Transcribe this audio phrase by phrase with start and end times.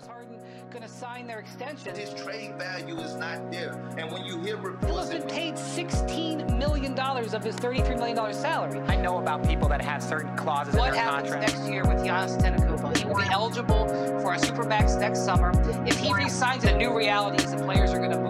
[0.00, 0.38] James Harden
[0.70, 1.94] going to sign their extension.
[1.94, 3.72] His trade value is not there.
[3.98, 8.34] And when you hear Bill reports, has been paid $16 million of his $33 million
[8.34, 8.80] salary.
[8.88, 11.98] I know about people that have certain clauses What in their happens next year with
[11.98, 12.96] Giannis Antetokounmpo?
[12.96, 13.88] He will be eligible
[14.20, 15.52] for a supermax next summer.
[15.86, 18.29] If he resigns, a new reality is the players are going to move around, and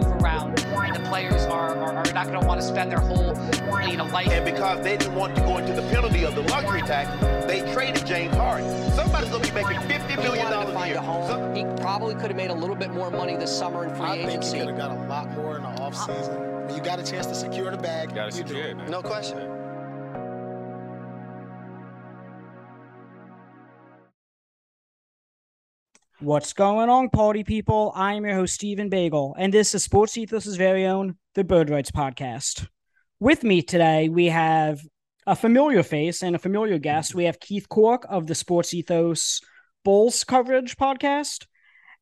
[1.29, 3.35] players are, are, are not going to want to spend their whole
[3.89, 4.27] you know life.
[4.29, 7.09] and because they didn't want to go into the penalty of the luxury tax,
[7.47, 8.91] they traded James Harden.
[8.93, 10.97] Somebody's going to be making $50 He million a year.
[10.97, 11.27] a home.
[11.27, 14.05] Some- he probably could have made a little bit more money this summer in free
[14.05, 14.59] I think he agency.
[14.59, 16.39] could have got a lot more in the offseason.
[16.61, 18.65] When uh, you got a chance to secure the bag, Got to you do secure
[18.67, 18.71] it.
[18.71, 18.91] it, man.
[18.91, 19.37] No question.
[26.21, 27.91] What's going on, party people?
[27.95, 31.71] I am your host, Stephen Bagel, and this is Sports Ethos' very own, the Bird
[31.71, 32.67] Rights Podcast.
[33.19, 34.81] With me today, we have
[35.25, 37.15] a familiar face and a familiar guest.
[37.15, 39.41] We have Keith Cork of the Sports Ethos
[39.83, 41.47] Bulls coverage podcast.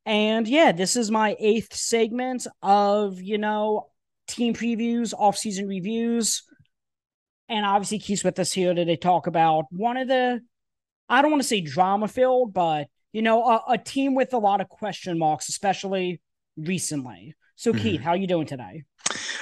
[0.05, 3.87] And yeah, this is my eighth segment of, you know,
[4.27, 6.43] team previews, off-season reviews.
[7.47, 10.41] And obviously, Keith's with us here today to talk about one of the,
[11.07, 14.37] I don't want to say drama filled, but you know, a, a team with a
[14.37, 16.21] lot of question marks, especially
[16.57, 17.35] recently.
[17.55, 17.81] So, Mhm.
[17.81, 18.83] Keith, how are you doing today?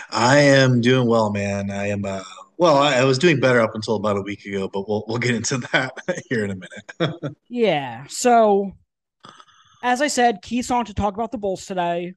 [0.10, 1.70] I am doing well, man.
[1.70, 2.06] I am.
[2.06, 2.24] Uh,
[2.58, 5.18] well, I, I was doing better up until about a week ago, but we'll we'll
[5.20, 5.92] get into that
[6.30, 7.36] here in a minute.
[7.50, 8.06] Yeah.
[8.08, 8.72] So,
[9.84, 12.14] as I said, Keith's on to talk about the Bulls today.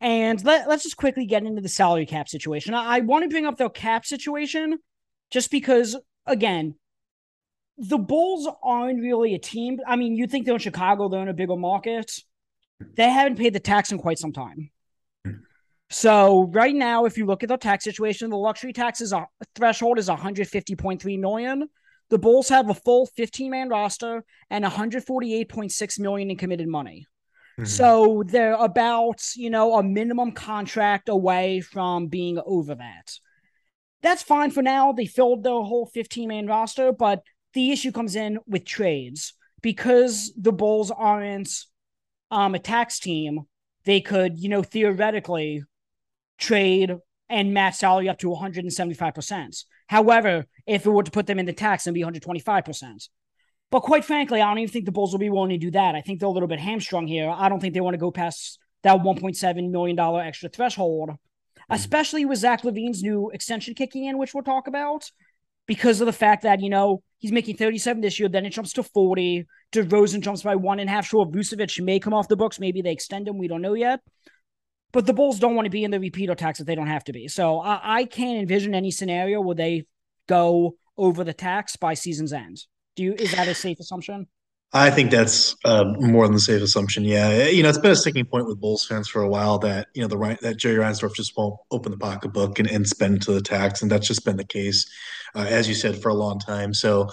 [0.00, 2.74] And let, let's just quickly get into the salary cap situation.
[2.74, 4.78] I, I want to bring up the cap situation
[5.30, 6.74] just because, again,
[7.78, 9.78] the Bulls aren't really a team.
[9.86, 12.12] I mean, you think they're in Chicago, they're in a bigger market.
[12.96, 14.70] They haven't paid the tax in quite some time.
[15.90, 19.26] So right now, if you look at the tax situation, the luxury tax is a
[19.54, 21.68] threshold is 150.3 million.
[22.08, 27.06] The Bulls have a full 15 man roster and 148.6 million in committed money.
[27.58, 27.66] Mm-hmm.
[27.66, 33.12] So they're about, you know, a minimum contract away from being over that.
[34.02, 34.92] That's fine for now.
[34.92, 37.22] They filled their whole 15 man roster, but
[37.54, 41.50] the issue comes in with trades because the Bulls aren't
[42.30, 43.42] um, a tax team.
[43.84, 45.64] They could, you know, theoretically
[46.38, 46.96] trade
[47.28, 49.64] and match salary up to 175%.
[49.86, 53.08] However, if it were to put them in the tax, it'd be 125%.
[53.70, 55.94] But quite frankly, I don't even think the Bulls will be willing to do that.
[55.94, 57.30] I think they're a little bit hamstrung here.
[57.30, 61.10] I don't think they want to go past that $1.7 million extra threshold,
[61.70, 65.10] especially with Zach LaVine's new extension kicking in, which we'll talk about,
[65.66, 68.72] because of the fact that, you know, he's making 37 this year, then it jumps
[68.74, 69.46] to 40.
[69.72, 71.06] DeRozan jumps by one and a half.
[71.06, 72.60] Sure, Vucevic may come off the books.
[72.60, 73.38] Maybe they extend him.
[73.38, 74.00] We don't know yet.
[74.92, 77.04] But the Bulls don't want to be in the repeater tax if they don't have
[77.04, 77.28] to be.
[77.28, 79.86] So I, I can't envision any scenario where they
[80.28, 82.62] go over the tax by season's end.
[82.96, 84.26] Do you is that a safe assumption?
[84.74, 87.04] I think that's uh, more than the safe assumption.
[87.04, 89.88] Yeah, you know, it's been a sticking point with Bulls fans for a while that
[89.94, 93.32] you know the that Jerry Reinsdorf just won't open the pocketbook and, and spend to
[93.32, 94.90] the tax, and that's just been the case,
[95.34, 96.74] uh, as you said, for a long time.
[96.74, 97.10] So,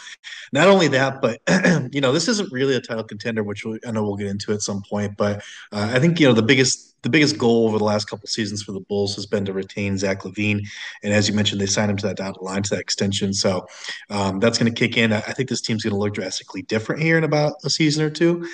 [0.52, 1.40] not only that, but
[1.94, 4.53] you know, this isn't really a title contender, which we, I know we'll get into
[4.53, 5.18] at some point.
[5.18, 5.38] But
[5.72, 8.62] uh, I think you know the biggest the biggest goal over the last couple seasons
[8.62, 10.62] for the Bulls has been to retain Zach LaVine,
[11.03, 13.34] and as you mentioned, they signed him to that dotted line to that extension.
[13.34, 13.66] So
[14.09, 15.13] um, that's going to kick in.
[15.13, 18.03] I, I think this team's going to look drastically different here in about a season
[18.03, 18.47] or two.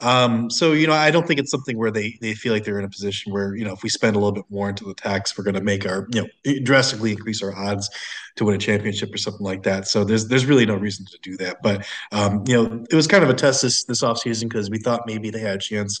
[0.00, 2.78] Um, so you know, I don't think it's something where they they feel like they're
[2.78, 4.94] in a position where you know if we spend a little bit more into the
[4.94, 7.90] tax, we're going to make our you know drastically increase our odds
[8.36, 9.86] to win a championship or something like that.
[9.86, 11.58] So there's there's really no reason to do that.
[11.62, 14.78] But um, you know, it was kind of a test this this offseason because we
[14.78, 16.00] thought maybe they had a chance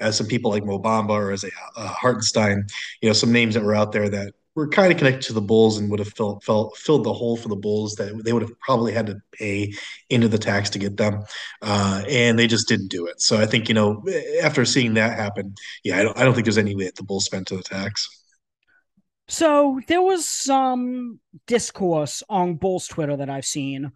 [0.00, 2.66] as some people like Mo Bamba or as a uh, Hartenstein,
[3.00, 5.40] you know, some names that were out there that were kind of connected to the
[5.40, 8.42] Bulls and would have filled, filled, filled the hole for the Bulls that they would
[8.42, 9.72] have probably had to pay
[10.10, 11.22] into the tax to get them.
[11.62, 13.20] Uh, and they just didn't do it.
[13.20, 14.04] So I think, you know,
[14.42, 15.54] after seeing that happen,
[15.84, 17.62] yeah, I don't, I don't think there's any way that the Bulls spent to the
[17.62, 18.08] tax.
[19.28, 23.92] So there was some discourse on Bulls Twitter that I've seen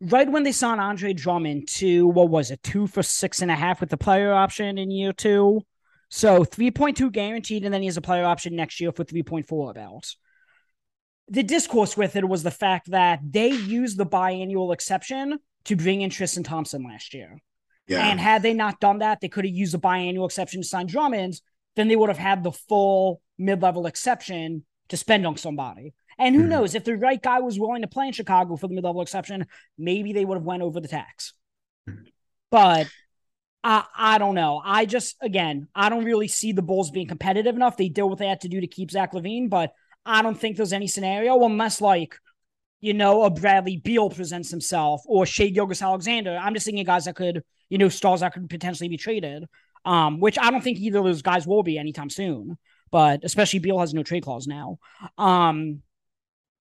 [0.00, 3.54] right when they signed Andre Drummond to what was it, two for six and a
[3.56, 5.62] half with the player option in year two.
[6.08, 10.14] So 3.2 guaranteed, and then he has a player option next year for 3.4 about.
[11.28, 16.00] The discourse with it was the fact that they used the biannual exception to bring
[16.00, 17.38] in Tristan Thompson last year.
[17.86, 18.08] Yeah.
[18.08, 20.86] And had they not done that, they could have used the biannual exception to sign
[20.86, 21.40] Drummond.
[21.76, 25.94] Then they would have had the full mid-level exception to spend on somebody.
[26.18, 26.48] And who Mhm.
[26.48, 29.46] knows if the right guy was willing to play in Chicago for the mid-level exception,
[29.76, 31.34] maybe they would have went over the tax.
[32.50, 32.88] But
[33.68, 34.60] I I don't know.
[34.64, 37.76] I just again, I don't really see the Bulls being competitive enough.
[37.76, 39.72] They did what they had to do to keep Zach LaVine, but
[40.06, 42.14] I don't think there's any scenario unless like
[42.80, 46.36] you know, a Bradley Beal presents himself or Shai Gilgeous-Alexander.
[46.40, 49.44] I'm just thinking guys that could, you know, stars that could potentially be traded.
[49.84, 52.58] um, which I don't think either of those guys will be anytime soon.
[52.90, 54.78] But especially Beal has no trade clause now.
[55.18, 55.82] Um,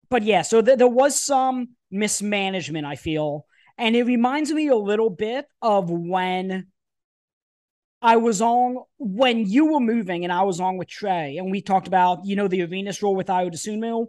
[0.09, 3.45] but yeah, so th- there was some mismanagement, I feel.
[3.77, 6.67] And it reminds me a little bit of when
[8.03, 11.61] I was on when you were moving and I was on with Trey, and we
[11.61, 14.07] talked about, you know, the Arenas role with Ayo Dosunmu.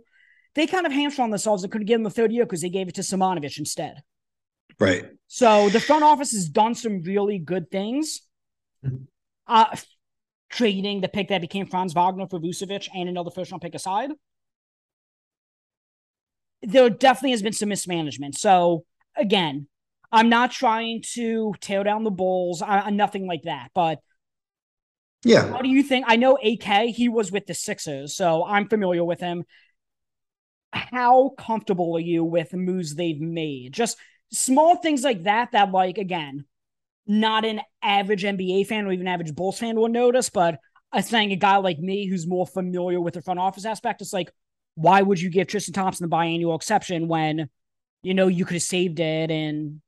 [0.56, 2.88] They kind of hamstrung themselves and couldn't get him the third year because they gave
[2.88, 4.02] it to Simonovic instead.
[4.81, 5.05] Right.
[5.29, 8.23] So the front office has done some really good things.
[8.85, 9.05] Mm-hmm.
[9.46, 9.76] Uh,
[10.50, 14.11] trading the pick that became Franz Wagner for Vucevic and another first round pick aside.
[16.62, 18.37] There definitely has been some mismanagement.
[18.37, 18.85] So
[19.17, 19.69] again,
[20.14, 23.70] I'm not trying to tear down the Bulls, I, am nothing like that.
[23.75, 23.99] But
[25.25, 26.05] yeah, what do you think?
[26.08, 29.44] I know AK, he was with the Sixers, so I'm familiar with him.
[30.72, 33.72] How comfortable are you with the moves they've made?
[33.72, 33.96] Just
[34.31, 36.44] small things like that, that, like, again,
[37.06, 40.58] not an average NBA fan or even average Bulls fan will notice, but
[40.93, 44.12] I think a guy like me who's more familiar with the front office aspect, it's
[44.12, 44.31] like,
[44.76, 47.49] why would you give Tristan Thompson the biannual exception when,
[48.02, 49.81] you know, you could have saved it and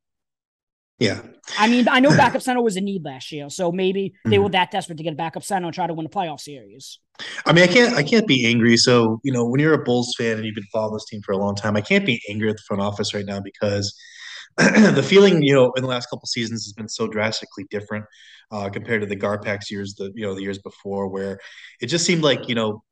[0.98, 1.20] yeah.
[1.58, 4.46] I mean, I know backup center was a need last year, so maybe they were
[4.46, 4.52] mm-hmm.
[4.52, 6.98] that desperate to get a backup center and try to win a playoff series.
[7.44, 8.76] I mean, I can't, I can't be angry.
[8.76, 11.32] So, you know, when you're a Bulls fan and you've been following this team for
[11.32, 13.96] a long time, I can't be angry at the front office right now because
[14.56, 18.04] the feeling, you know, in the last couple seasons has been so drastically different
[18.50, 21.38] uh, compared to the Garpax years, the you know, the years before, where
[21.80, 22.82] it just seemed like, you know,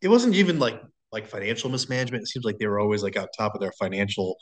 [0.00, 0.80] it wasn't even like
[1.12, 2.22] like financial mismanagement.
[2.22, 4.36] It seems like they were always like on top of their financial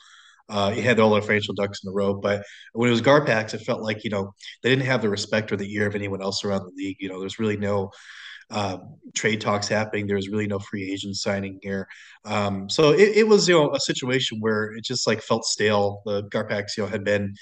[0.49, 2.13] uh, he had all their financial ducks in a row.
[2.13, 2.43] But
[2.73, 4.33] when it was Garpax, it felt like you know
[4.63, 6.97] they didn't have the respect or the ear of anyone else around the league.
[6.99, 7.91] You know, there's really no
[8.51, 8.77] uh,
[9.15, 10.07] trade talks happening.
[10.07, 11.87] There was really no free agent signing here.
[12.25, 16.01] Um, so it, it, was you know a situation where it just like felt stale.
[16.05, 17.35] The Garpax you know had been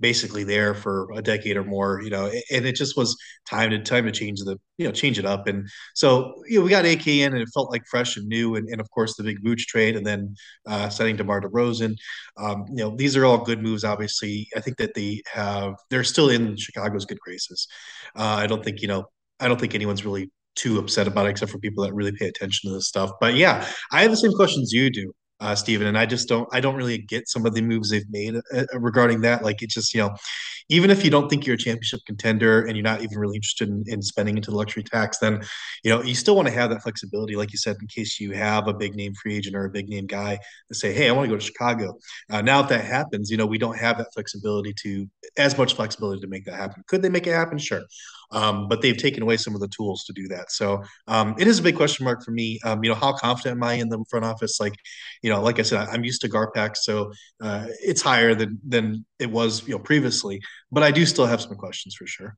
[0.00, 3.16] basically there for a decade or more, you know, and it just was
[3.48, 5.46] time to time to change the, you know, change it up.
[5.46, 8.56] And so, you know, we got AK in and it felt like fresh and new.
[8.56, 10.34] And, and of course the big Vooch trade and then
[10.66, 11.96] uh, signing DeMar DeRozan.
[12.36, 13.84] Um, you know, these are all good moves.
[13.84, 17.68] Obviously, I think that they have, they're still in Chicago's good graces.
[18.16, 19.04] Uh, I don't think, you know,
[19.40, 22.28] I don't think anyone's really too upset about it, except for people that really pay
[22.28, 23.10] attention to this stuff.
[23.20, 25.86] But yeah, I have the same questions you do uh, Stephen.
[25.86, 28.64] And I just don't, I don't really get some of the moves they've made uh,
[28.78, 29.42] regarding that.
[29.42, 30.14] Like it's just, you know,
[30.70, 33.68] even if you don't think you're a championship contender and you're not even really interested
[33.68, 35.42] in, in spending into the luxury tax, then,
[35.82, 38.32] you know, you still want to have that flexibility, like you said, in case you
[38.32, 40.38] have a big name free agent or a big name guy
[40.68, 41.98] to say, hey, I want to go to Chicago.
[42.30, 45.74] Uh, now, if that happens, you know, we don't have that flexibility to, as much
[45.74, 46.82] flexibility to make that happen.
[46.86, 47.58] Could they make it happen?
[47.58, 47.82] Sure.
[48.34, 50.50] Um, but they've taken away some of the tools to do that.
[50.50, 52.58] So um, it is a big question mark for me.
[52.64, 54.60] Um, you know, how confident am I in the front office?
[54.60, 54.74] Like,
[55.22, 59.06] you know, like I said, I'm used to Garpax, so uh, it's higher than than
[59.18, 60.40] it was, you know, previously.
[60.70, 62.36] But I do still have some questions for sure.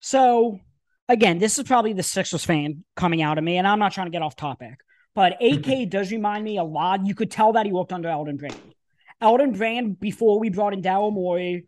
[0.00, 0.60] So
[1.08, 4.06] again, this is probably the Sixers fan coming out of me, and I'm not trying
[4.06, 4.80] to get off topic,
[5.14, 7.06] but AK does remind me a lot.
[7.06, 8.60] You could tell that he worked under Elton Brand.
[9.20, 11.66] Elton Brand, before we brought in Daryl Morey,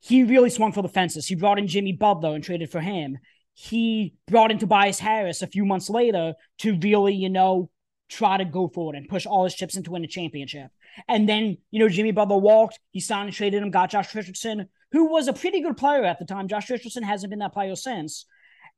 [0.00, 1.26] he really swung for the fences.
[1.26, 3.18] He brought in Jimmy Butler and traded for him.
[3.52, 7.70] He brought in Tobias Harris a few months later to really, you know,
[8.08, 10.70] try to go forward and push all his chips into win a championship.
[11.06, 12.80] And then, you know, Jimmy Butler walked.
[12.90, 16.18] He signed and traded him, got Josh Richardson, who was a pretty good player at
[16.18, 16.48] the time.
[16.48, 18.24] Josh Richardson hasn't been that player since.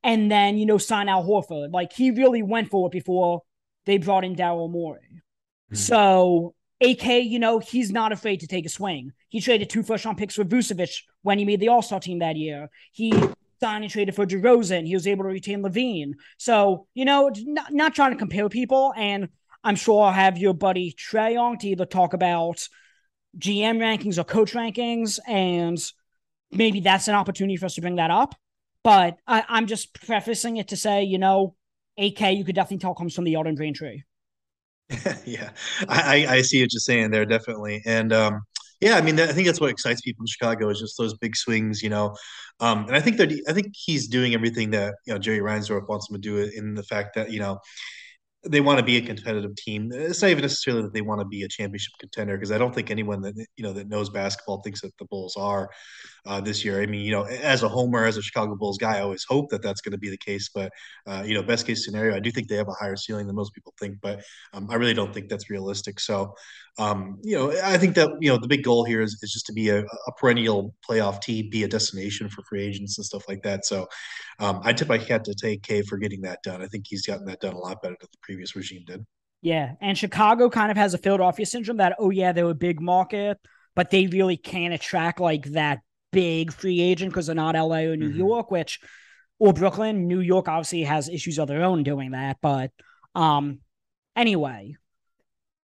[0.03, 1.73] And then, you know, sign Al Horford.
[1.73, 3.43] Like he really went for it before
[3.87, 5.01] they brought in Daryl Morey.
[5.71, 5.77] Mm-hmm.
[5.77, 9.13] So AK, you know, he's not afraid to take a swing.
[9.29, 12.19] He traded two first round picks for Vucevic when he made the All Star team
[12.19, 12.69] that year.
[12.93, 13.13] He
[13.61, 14.87] signed and traded for DeRozan.
[14.87, 16.15] He was able to retain LaVine.
[16.39, 18.93] So, you know, not, not trying to compare people.
[18.97, 19.29] And
[19.63, 22.67] I'm sure I'll have your buddy Trey on to either talk about
[23.39, 25.21] GM rankings or coach rankings.
[25.29, 25.79] And
[26.51, 28.35] maybe that's an opportunity for us to bring that up.
[28.83, 31.55] But I, am just prefacing it to say, you know,
[31.97, 34.03] AK, you could definitely tell comes from the Elton Brand tree.
[35.25, 35.51] yeah,
[35.89, 37.83] I, I see what you're saying there, definitely.
[37.87, 38.43] And um,
[38.81, 41.37] yeah, I mean, I think that's what excites people in Chicago is just those big
[41.37, 42.15] swings, you know.
[42.61, 45.89] Um, and I think that I think he's doing everything that you know Jerry Reinsdorf
[45.89, 47.59] wants him to do in the fact that you know
[48.45, 49.93] they want to be a competitive team.
[49.93, 52.75] It's not even necessarily that they want to be a championship contender because I don't
[52.75, 55.71] think anyone that you know that knows basketball thinks that the Bulls are
[56.27, 56.83] uh, this year.
[56.83, 59.51] I mean, you know, as a homer, as a Chicago Bulls guy, I always hope
[59.51, 60.51] that that's going to be the case.
[60.53, 60.73] But
[61.07, 63.37] uh, you know, best case scenario, I do think they have a higher ceiling than
[63.37, 64.23] most people think, but
[64.53, 66.01] um, I really don't think that's realistic.
[66.01, 66.35] So,
[66.79, 69.47] um, you know, I think that you know the big goal here is, is just
[69.47, 73.29] to be a, a perennial playoff team, be a destination for free agents and stuff
[73.29, 73.65] like that.
[73.65, 73.87] So,
[74.39, 76.63] um, I tip my hat to take K for getting that done.
[76.63, 79.05] I think he's gotten that done a lot better than the previous regime did.
[79.41, 82.81] Yeah, and Chicago kind of has a Philadelphia syndrome that oh yeah they're a big
[82.81, 83.39] market,
[83.75, 85.81] but they really can't attract like that
[86.13, 88.17] big free agent because they're not LA or New Mhm.
[88.19, 88.79] York, which
[89.39, 90.07] or Brooklyn.
[90.07, 92.71] New York obviously has issues of their own doing that, but
[93.15, 93.61] um,
[94.15, 94.77] anyway.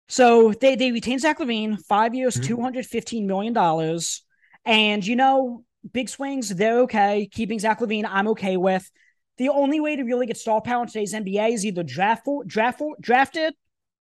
[0.07, 2.43] So they they retain Zach LaVine, five years, Mhm.
[2.43, 4.23] two hundred fifteen million dollars,
[4.63, 6.49] and you know big swings.
[6.49, 7.27] They're okay.
[7.31, 8.89] Keeping Zach LaVine, I'm okay with.
[9.37, 12.43] The only way to really get star power in today's NBA is either draft for,
[12.45, 13.53] draft for, drafted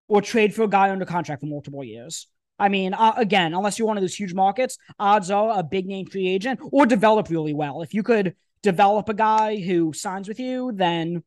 [0.09, 2.29] or trade for a guy under contract for multiple years.
[2.59, 5.87] I mean, uh, again, unless you're one of those huge markets, odds are a big
[5.87, 7.83] name free agent or develop really well.
[7.83, 11.25] If you could develop a guy who signs with you, then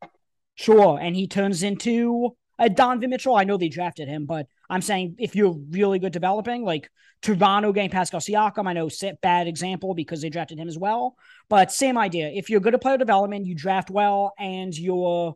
[0.56, 0.98] sure.
[1.00, 3.36] And he turns into a Donovan Mitchell.
[3.36, 6.90] I know they drafted him, but I'm saying if you're really good developing, like
[7.22, 11.16] Toronto getting Pascal Siakam, I know set bad example because they drafted him as well.
[11.50, 12.28] But same idea.
[12.30, 15.36] If you're good at player development, you draft well, and you're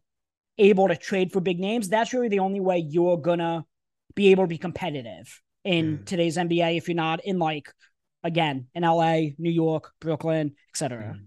[0.58, 3.66] able to trade for big names, that's really the only way you're gonna
[4.14, 6.06] be able to be competitive in Mhm.
[6.06, 6.76] today's NBA.
[6.78, 7.72] If you're not in like
[8.24, 11.16] again in LA, New York, Brooklyn, etc.
[11.16, 11.26] Mhm.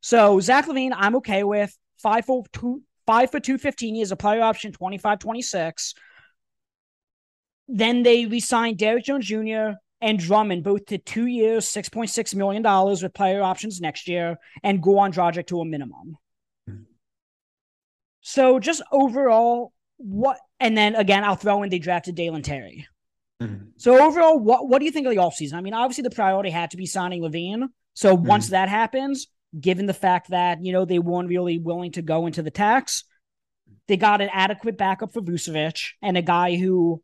[0.00, 3.94] So Zach LaVine, I'm okay with five for two, five for two fifteen.
[3.94, 5.94] He has a player option 25, 26.
[7.74, 9.78] Then they re-signed Derrick Jones Jr.
[10.02, 14.08] and Drummond both to two years, six point six million dollars with player options next
[14.08, 16.18] year, and Goran Dragic to a minimum.
[16.68, 16.84] Mhm.
[18.20, 20.38] So just overall, what?
[20.60, 22.86] And then again, I'll throw in they drafted Dalen Terry.
[23.40, 23.72] Mhm.
[23.78, 25.54] So overall, what what do you think of the offseason?
[25.54, 27.68] I mean, obviously the priority had to be signing LaVine.
[27.94, 32.02] So once that happens, given the fact that, you know, they weren't really willing to
[32.02, 33.04] go into the tax,
[33.88, 37.02] they got an adequate backup for Vucevic and a guy who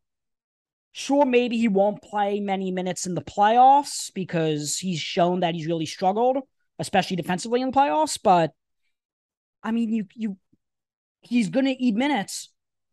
[0.92, 5.66] sure maybe he won't play many minutes in the playoffs because he's shown that he's
[5.66, 6.38] really struggled,
[6.78, 8.52] especially defensively in the playoffs, but
[9.62, 10.36] I mean, you you
[11.20, 12.50] he's going to eat minutes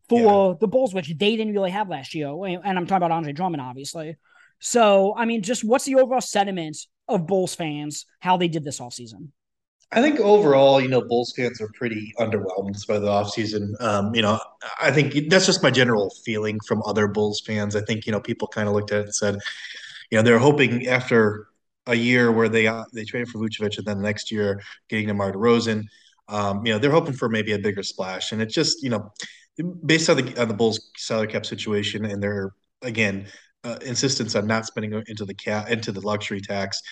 [0.08, 2.28] for the Bulls, which they didn't really have last year.
[2.28, 4.16] And I'm talking about Andre Drummond, obviously.
[4.58, 6.76] So, I mean, just what's the overall sentiment
[7.08, 9.28] of Bulls fans, how they did this offseason?
[9.92, 13.80] I think overall, you know, Bulls fans are pretty underwhelmed by the offseason.
[13.80, 14.40] Um, you know,
[14.80, 17.76] I think that's just my general feeling from other Bulls fans.
[17.76, 19.38] I think, you know, people kind of looked at it and said,
[20.10, 21.48] you know, they're hoping after
[21.86, 25.06] a year where they uh, they traded for Vucevic and then the next year getting
[25.06, 25.84] DeMar DeRozan,
[26.28, 28.32] um, you know, they're hoping for maybe a bigger splash.
[28.32, 29.12] And it just, you know,
[29.84, 32.52] based on the on the Bulls salary cap situation and their
[32.82, 33.26] again
[33.64, 36.82] uh, insistence on not spending into the cap into the luxury tax,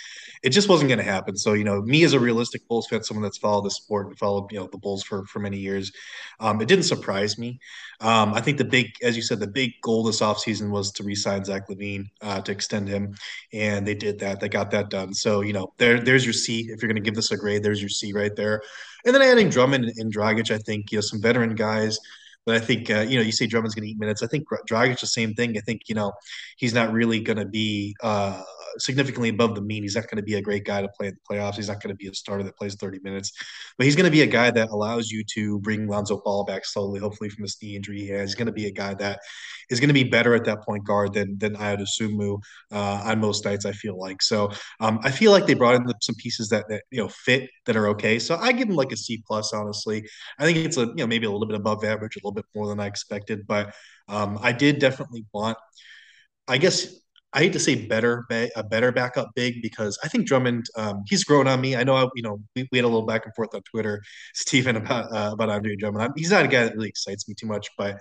[0.43, 1.37] it just wasn't going to happen.
[1.37, 4.19] So you know, me as a realistic Bulls fan, someone that's followed the sport and
[4.19, 5.93] followed you know the Bulls for for many years,
[6.41, 7.59] um, it didn't surprise me.
[8.01, 11.05] Um, I think the big, as you said, the big goal this offseason was to
[11.05, 13.15] re-sign Zach LaVine uh, to extend him,
[13.53, 14.41] and they did that.
[14.41, 15.15] They got that done.
[15.15, 16.69] So you know, there there's your C.
[16.71, 18.63] If you're going to give this a grade, there's your C right there.
[19.05, 21.99] And then adding Drummond and Dragic, I think you know some veteran guys.
[22.47, 24.23] But I think uh, you know you say Drummond's going to eat minutes.
[24.23, 25.57] I think Dragic the same thing.
[25.57, 26.13] I think you know
[26.57, 28.43] he's not really going to be uh,
[28.79, 29.83] significantly above the mean.
[29.83, 31.57] He's not going to be a great guy to play in the playoffs.
[31.57, 33.33] He's not going to be a starter that plays 30 minutes,
[33.79, 36.65] but he's going to be a guy that allows you to bring Lonzo Ball back
[36.65, 38.03] slowly, hopefully from his knee injury.
[38.03, 39.21] Yeah, he's going to be a guy that
[39.71, 42.39] is going to be better at that point guard than than Sumu
[42.73, 43.65] uh, on most nights.
[43.65, 44.51] I feel like so.
[44.81, 47.77] Um, I feel like they brought in some pieces that that you know fit that
[47.77, 48.19] are okay.
[48.19, 49.53] So I give him like a C plus.
[49.53, 50.07] Honestly,
[50.39, 52.47] I think it's a you know maybe a little bit above average, a little bit
[52.55, 53.75] more than I expected, but
[54.09, 55.59] um, I did definitely want.
[56.47, 56.95] I guess
[57.35, 58.25] I hate to say better,
[58.55, 61.75] a better backup big because I think Drummond, um, he's grown on me.
[61.75, 64.03] I know, I, you know, we, we, had a little back and forth on Twitter,
[64.35, 66.05] Stephen, about uh, about Andre Drummond.
[66.05, 67.99] I'm, he's not a guy that really excites me too much, but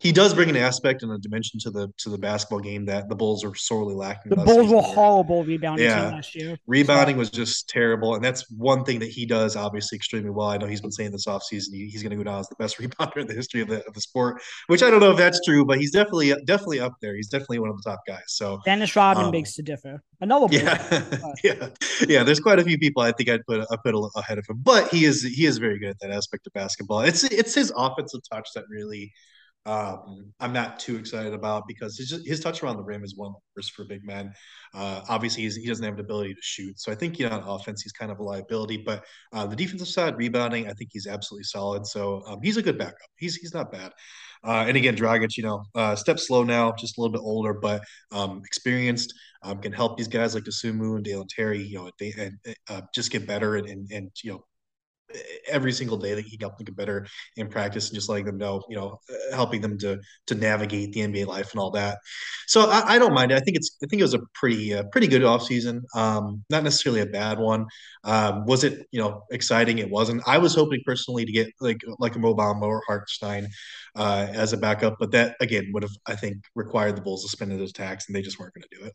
[0.00, 3.08] he does bring an aspect and a dimension to the to the basketball game that
[3.10, 4.30] the Bulls are sorely lacking.
[4.30, 6.04] The Bulls were horrible rebounding yeah.
[6.04, 6.58] team last year.
[6.66, 10.48] Rebounding was just terrible, and that's one thing that he does obviously extremely well.
[10.48, 12.56] I know he's been saying this offseason he, he's going to go down as the
[12.56, 15.18] best rebounder in the history of the, of the sport, which I don't know if
[15.18, 17.14] that's true, but he's definitely definitely up there.
[17.14, 18.24] He's definitely one of the top guys.
[18.28, 20.02] So Dennis Rodman um, begs to differ.
[20.22, 21.02] Another yeah,
[21.44, 21.68] yeah,
[22.08, 22.22] yeah.
[22.22, 24.88] There's quite a few people I think I'd put I put ahead of him, but
[24.88, 27.00] he is he is very good at that aspect of basketball.
[27.00, 29.12] It's it's his offensive touch that really
[29.66, 33.28] um, I'm not too excited about because his, his touch around the rim is one
[33.28, 34.32] of the worst for big men.
[34.74, 36.80] Uh, obviously, he doesn't have the ability to shoot.
[36.80, 38.78] So I think, you know, on offense, he's kind of a liability.
[38.78, 41.86] But uh, the defensive side, rebounding, I think he's absolutely solid.
[41.86, 42.96] So um, he's a good backup.
[43.16, 43.92] He's he's not bad.
[44.42, 47.52] Uh, and again, Dragic, you know, uh, step slow now, just a little bit older,
[47.52, 49.12] but um, experienced,
[49.42, 52.38] um, can help these guys like Dosunmu and Dalen Terry, you know, they and
[52.70, 54.44] uh, just get better and, and, and you know
[55.48, 58.38] every single day that he helped them get better in practice and just letting them
[58.38, 61.98] know, you know, uh, helping them to to navigate the NBA life and all that.
[62.46, 63.36] So I, I don't mind it.
[63.36, 65.82] I think it's I think it was a pretty uh, pretty good offseason.
[65.94, 67.66] Um, not necessarily a bad one.
[68.04, 69.78] Um, was it you know exciting?
[69.78, 70.22] It wasn't.
[70.26, 73.48] I was hoping personally to get like like a Mo Bamba or Hartenstein
[73.96, 77.28] uh, as a backup, but that again would have I think required the Bulls to
[77.28, 78.94] spend as tax, and they just weren't going to do it.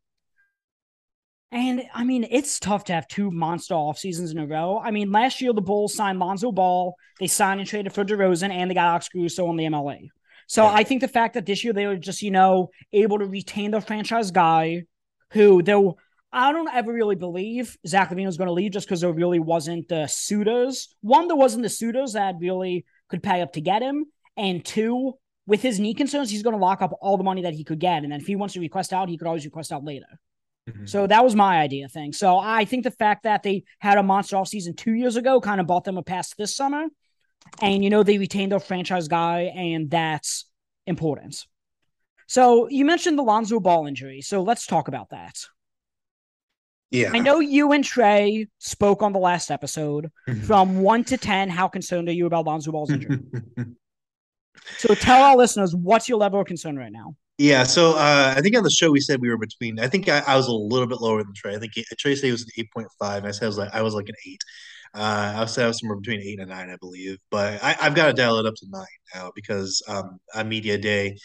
[1.55, 4.77] And I mean, it's tough to have two monster off seasons in a row.
[4.83, 8.51] I mean, last year the Bulls signed Lonzo Ball, they signed and traded for DeRozan,
[8.51, 10.09] and they got Alex Caruso on the MLA.
[10.47, 10.73] So yeah.
[10.73, 13.71] I think the fact that this year they were just, you know, able to retain
[13.71, 14.83] their franchise guy,
[15.31, 15.95] who though
[16.33, 19.39] I don't ever really believe Zach LaVine was going to leave just because there really
[19.39, 20.93] wasn't the suitors.
[20.99, 25.13] One, there wasn't the suitors that really could pay up to get him, and two,
[25.47, 27.79] with his knee concerns, he's going to lock up all the money that he could
[27.79, 30.19] get, and then if he wants to request out, he could always request out later.
[30.69, 30.85] Mm-hmm.
[30.85, 32.11] So that was my idea thing.
[32.11, 35.39] So I think the fact that they had a monster off season two years ago
[35.39, 36.85] kind of bought them a pass this summer.
[37.61, 40.45] And you know, they retained their franchise guy, and that's
[40.87, 41.45] important.
[42.27, 44.21] So you mentioned the Lonzo Ball injury.
[44.21, 45.37] So let's talk about that.
[46.89, 47.11] Yeah.
[47.13, 50.11] I know you and Trey spoke on the last episode.
[50.27, 50.41] Mm-hmm.
[50.41, 53.19] From one to ten, how concerned are you about Lonzo Ball's injury?
[54.77, 57.15] so tell our listeners what's your level of concern right now.
[57.37, 59.79] Yeah, so uh, I think on the show we said we were between.
[59.79, 61.55] I think I, I was a little bit lower than Trey.
[61.55, 63.25] I think Trey said he was an eight point five.
[63.25, 64.41] I said I was like I was like an eight.
[64.93, 67.17] Uh, I was I was somewhere between eight and nine, I believe.
[67.29, 70.77] But I, have got to dial it up to nine now because um, on media
[70.77, 71.17] day,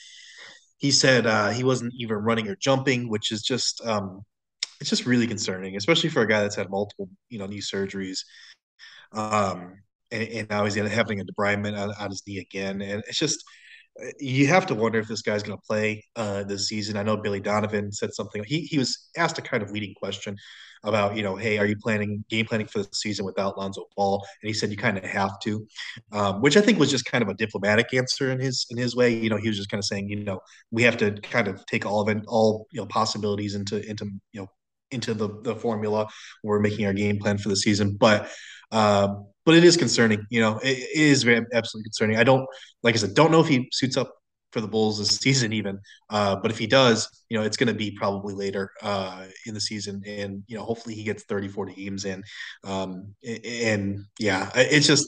[0.78, 4.22] he said uh, he wasn't even running or jumping, which is just um,
[4.80, 8.24] it's just really concerning, especially for a guy that's had multiple you know knee surgeries.
[9.12, 9.74] Um,
[10.10, 13.44] and, and now he's having a debridement on, on his knee again, and it's just
[14.18, 16.96] you have to wonder if this guy's going to play uh, this season.
[16.96, 18.42] I know Billy Donovan said something.
[18.44, 20.36] He he was asked a kind of leading question
[20.82, 24.24] about you know, hey, are you planning game planning for the season without Lonzo Ball?
[24.42, 25.66] And he said you kind of have to,
[26.12, 28.96] um, which I think was just kind of a diplomatic answer in his in his
[28.96, 29.14] way.
[29.14, 30.40] You know, he was just kind of saying, you know,
[30.70, 34.06] we have to kind of take all of it, all you know possibilities into into
[34.32, 34.48] you know
[34.90, 36.06] into the the formula
[36.42, 38.30] we're making our game plan for the season, but.
[38.72, 40.24] Um, but it is concerning.
[40.30, 42.18] You know, it, it is very absolutely concerning.
[42.18, 42.46] I don't,
[42.84, 44.14] like I said, don't know if he suits up
[44.52, 45.78] for the Bulls this season even.
[46.08, 49.54] Uh, but if he does, you know, it's going to be probably later uh, in
[49.54, 50.02] the season.
[50.06, 52.22] And, you know, hopefully he gets 30, 40 games in.
[52.64, 55.06] Um, and yeah, it's just,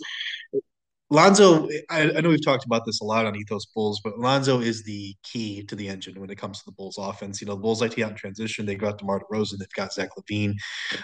[1.12, 4.60] Lonzo, I, I, know we've talked about this a lot on Ethos Bulls, but Lonzo
[4.60, 7.38] is the key to the engine when it comes to the Bulls offense.
[7.38, 8.64] You know, the Bulls like to get out in transition.
[8.64, 9.58] They got DeMar DeRozan.
[9.58, 10.54] They've got Zach LaVine.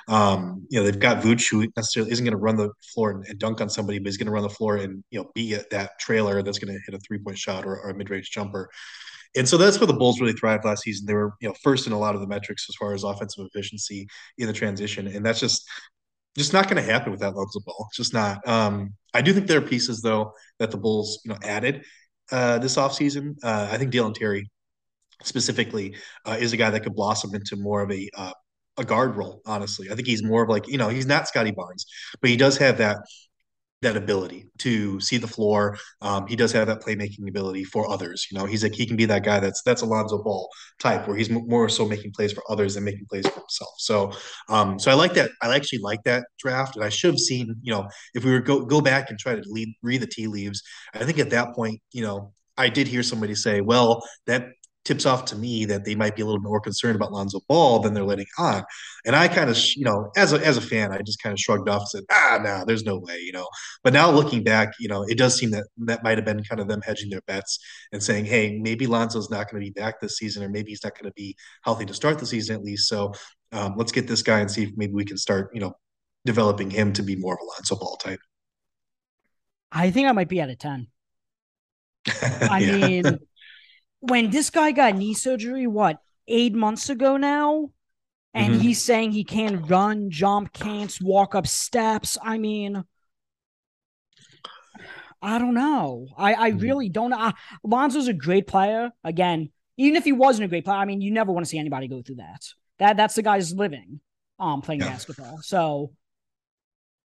[0.09, 3.27] Um, you know, they've got Vooch, who necessarily isn't going to run the floor and,
[3.27, 5.59] and, dunk on somebody, but he's going to run the floor and, you know, be
[5.71, 8.31] that trailer that's going to hit a three point shot or, or a mid range
[8.31, 8.71] jumper.
[9.37, 11.05] And so that's where the Bulls really thrived last season.
[11.05, 13.47] They were, you know, first in a lot of the metrics as far as offensive
[13.47, 14.07] efficiency
[14.39, 15.07] in the transition.
[15.07, 15.69] And that's just
[16.37, 17.87] just not going to happen without Lonzo Ball.
[17.89, 18.47] It's just not.
[18.47, 21.85] Um, I do think there are pieces though that the Bulls, you know, added
[22.31, 23.37] uh, this offseason.
[23.43, 24.49] Uh, I think Dalen Terry
[25.23, 28.33] specifically uh, is a guy that could blossom into more of a uh,
[28.77, 29.43] a guard role.
[29.45, 31.87] Honestly, I think he's more of like you know he's not Scottie Barnes,
[32.21, 32.99] but he does have that
[33.83, 35.77] that ability to see the floor.
[36.01, 38.27] Um, he does have that playmaking ability for others.
[38.31, 40.49] You know, he's like he can be that guy that's that's Alonzo Ball
[40.81, 43.75] type, where he's more so making plays for others than making plays for himself.
[43.79, 44.13] So,
[44.49, 45.31] um, so I like that.
[45.43, 47.55] I actually like that draft, and I should have seen.
[47.63, 50.27] You know, if we were go go back and try to lead, read the tea
[50.27, 50.63] leaves,
[50.95, 54.49] I think at that point, you know, I did hear somebody say, "Well, that
[54.89, 57.81] tips off to me that they might be a little more concerned about Lonzo Ball
[57.81, 58.65] than they're letting on.
[59.05, 61.39] And I kind of, you know, as a, as a fan, I just kind of
[61.39, 63.47] shrugged off and said, ah, no, nah, there's no way, you know.
[63.85, 66.59] But now looking back, you know, it does seem that that might have been kind
[66.59, 67.59] of them hedging their bets
[67.93, 70.83] and saying, hey, maybe Lonzo's not going to be back this season, or maybe he's
[70.83, 72.89] not going to be healthy to start the season at least.
[72.89, 73.13] So
[73.53, 75.75] um, let's get this guy and see if maybe we can start, you know,
[76.25, 78.21] developing him to be more of a Lonzo Ball type.
[79.71, 80.87] I think I might be at a 10.
[82.51, 82.87] I yeah.
[82.89, 83.19] mean,
[84.01, 87.71] when this guy got knee surgery, what, eight months ago now?
[88.35, 88.63] And mm-hmm.
[88.63, 92.19] he's saying he can't run, jump, can't walk up steps.
[92.23, 92.85] I mean,
[95.21, 96.09] I don't know.
[96.17, 96.61] I, I mm-hmm.
[96.61, 97.33] really don't know.
[97.65, 98.93] Lonzo's a great player.
[99.03, 101.59] Again, even if he wasn't a great player, I mean, you never want to see
[101.59, 102.45] anybody go through that.
[102.79, 104.01] That that's the guy's living,
[104.39, 104.91] um, playing yeah.
[104.91, 105.39] basketball.
[105.43, 105.93] So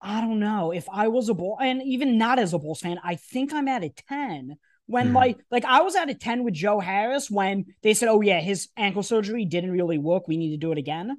[0.00, 2.98] I don't know if I was a bull, and even not as a Bulls fan,
[3.04, 4.56] I think I'm at a ten
[4.90, 8.08] when mm like like I was at a 10 with Joe Harris when they said,
[8.08, 10.26] "Oh yeah, his ankle surgery didn't really work.
[10.26, 11.18] We need to do it again."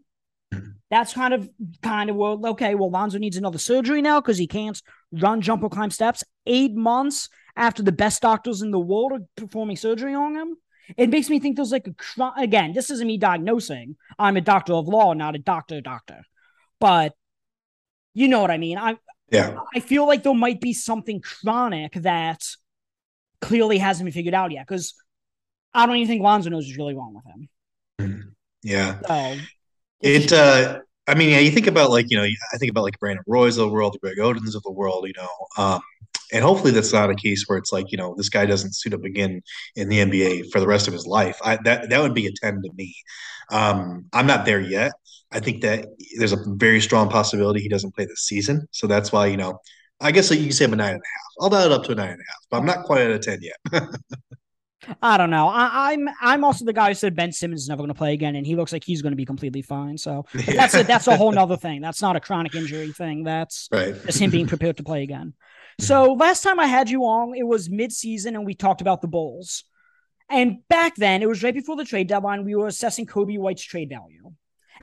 [0.53, 1.49] mm That's kind of
[1.81, 2.75] kind of well, okay.
[2.75, 4.81] Well, Lonzo needs another surgery now because he can't
[5.11, 6.23] run, jump, or climb steps.
[6.45, 10.57] Eight months after the best doctors in the world are performing surgery on him,
[10.97, 12.73] it makes me think there's like a again.
[12.73, 13.95] This isn't me diagnosing.
[14.19, 16.21] I'm a doctor of law, not a doctor doctor,
[16.79, 17.13] but
[18.13, 18.77] you know what I mean.
[18.77, 18.97] I
[19.29, 19.57] yeah.
[19.73, 22.43] I feel like there might be something chronic that
[23.41, 24.93] clearly hasn't been figured out yet because
[25.73, 27.49] I don't even think Lonzo knows what's really wrong with him.
[27.99, 28.29] Mm-hmm.
[28.63, 28.99] Yeah.
[29.07, 29.37] So,
[30.01, 32.99] it, uh, I mean, yeah, you think about like, you know, I think about like
[32.99, 35.81] Brandon Roy's of the world, the Greg Odens of the world, you know, um,
[36.31, 38.93] and hopefully that's not a case where it's like, you know, this guy doesn't suit
[38.93, 39.41] up again
[39.75, 41.37] in the NBA for the rest of his life.
[41.43, 42.95] I, that, that would be a 10 to me.
[43.51, 44.93] Um, I'm not there yet.
[45.31, 48.67] I think that there's a very strong possibility he doesn't play this season.
[48.71, 49.59] So that's why, you know,
[50.01, 51.31] I guess you can say I'm a nine and a half.
[51.39, 53.11] I'll dial it up to a nine and a half, but I'm not quite at
[53.11, 53.57] a 10 yet.
[55.01, 55.47] I don't know.
[55.47, 57.93] I, am I'm, I'm also the guy who said Ben Simmons is never going to
[57.93, 59.97] play again, and he looks like he's going to be completely fine.
[59.97, 60.53] So yeah.
[60.53, 61.81] that's a, that's a whole nother thing.
[61.81, 63.23] That's not a chronic injury thing.
[63.23, 63.93] That's right.
[64.05, 65.33] just him being prepared to play again.
[65.79, 69.07] So last time I had you on, it was mid-season, and we talked about the
[69.07, 69.63] Bulls.
[70.29, 72.45] And back then, it was right before the trade deadline.
[72.45, 74.31] We were assessing Coby White's trade value,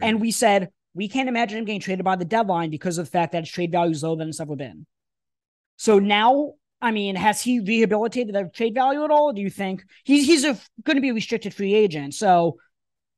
[0.00, 3.10] and we said we can't imagine him getting traded by the deadline because of the
[3.10, 4.86] fact that his trade value is lower than it's ever been.
[5.78, 9.32] So now I mean, has he rehabilitated the trade value at all?
[9.32, 12.14] Do you think he's he's going to be a restricted free agent?
[12.14, 12.58] So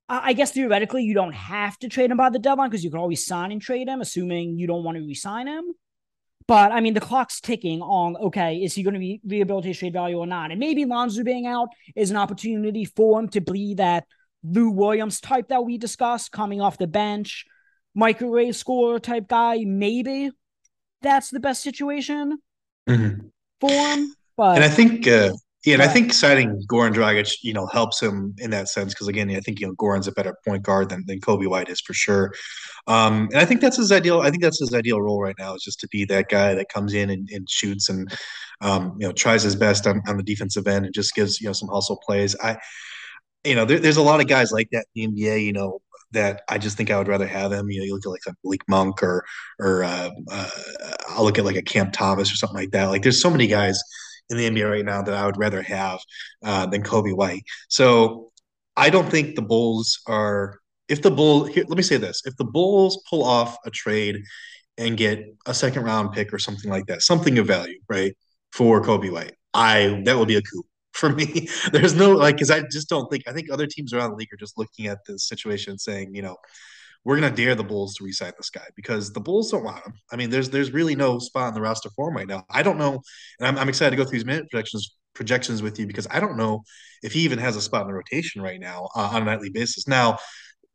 [0.08, 2.98] I guess theoretically you don't have to trade him by the deadline because you can
[2.98, 5.64] always sign and trade him, assuming you don't want to resign him.
[6.48, 9.92] But I mean, the clock's ticking on okay, is he going to be rehabilitate trade
[9.92, 10.50] value or not?
[10.50, 14.04] And maybe Lonzo being out is an opportunity for him to be that
[14.42, 17.44] Lou Williams type that we discussed, coming off the bench,
[17.94, 19.58] microwave scorer type guy.
[19.64, 20.30] Maybe
[21.02, 22.38] that's the best situation.
[22.88, 23.28] Mm-hmm
[23.60, 24.14] form.
[24.36, 25.32] But and I think, uh,
[25.66, 29.08] yeah, and I think signing Goran Dragic, you know, helps him in that sense because
[29.08, 31.80] again, I think you know Goran's a better point guard than, than Coby White is
[31.80, 32.32] for sure.
[32.86, 34.20] Um, and I think that's his ideal.
[34.20, 36.70] I think that's his ideal role right now is just to be that guy that
[36.70, 38.10] comes in and, and shoots and
[38.62, 41.46] um, you know tries his best on, on the defensive end and just gives you
[41.46, 42.34] know some hustle plays.
[42.42, 42.56] I,
[43.44, 45.44] you know, there, there's a lot of guys like that in the NBA.
[45.44, 45.80] You know,
[46.12, 47.70] that I just think I would rather have him.
[47.70, 49.24] You know, you look at like a Malik Monk or
[49.58, 50.50] or uh, uh,
[51.08, 52.86] I'll look at like a Cam Thomas or something like that.
[52.86, 53.80] Like there's so many guys
[54.28, 56.00] in the NBA right now that I would rather have
[56.44, 57.42] uh, than Coby White.
[57.68, 58.30] So
[58.76, 60.58] I don't think the Bulls are.
[60.88, 64.22] If the Bull, let me say this: if the Bulls pull off a trade
[64.78, 68.16] and get a second round pick or something like that, something of value, right,
[68.52, 71.48] for Coby White, I that would be a coup for me.
[71.72, 74.32] There's no like because I just don't think I think other teams around the league
[74.32, 76.36] are just looking at the situation saying, you know,
[77.04, 79.94] we're gonna dare the Bulls to resign this guy because the Bulls don't want him.
[80.12, 82.44] I mean, there's there's really no spot in the roster for him right now.
[82.50, 83.00] I don't know,
[83.38, 86.20] and I'm, I'm excited to go through these minute projections projections with you because I
[86.20, 86.62] don't know
[87.02, 89.50] if he even has a spot in the rotation right now uh, on a nightly
[89.50, 89.88] basis.
[89.88, 90.18] Now,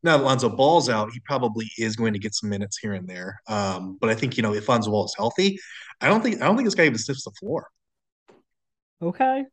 [0.04, 3.08] now that Lonzo Ball's out, he probably is going to get some minutes here and
[3.08, 3.40] there.
[3.48, 5.58] Um, but I think you know if Lonzo Ball is healthy,
[6.02, 7.68] I don't think I don't think this guy even sniffs the floor.
[9.02, 9.46] Okay,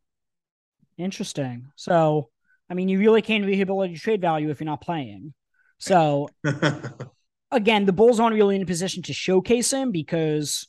[0.97, 1.67] Interesting.
[1.75, 2.29] So,
[2.69, 5.33] I mean, you really can't rehabilitate trade value if you're not playing.
[5.79, 6.29] So,
[7.51, 10.67] again, the Bulls aren't really in a position to showcase him because,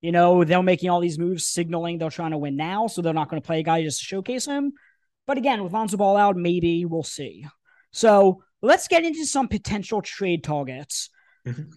[0.00, 2.86] you know, they're making all these moves signaling they're trying to win now.
[2.86, 4.72] So they're not going to play a guy just to showcase him.
[5.26, 7.46] But again, with Lonzo Ball out, maybe we'll see.
[7.92, 11.10] So let's get into some potential trade targets.
[11.46, 11.70] Mm-hmm.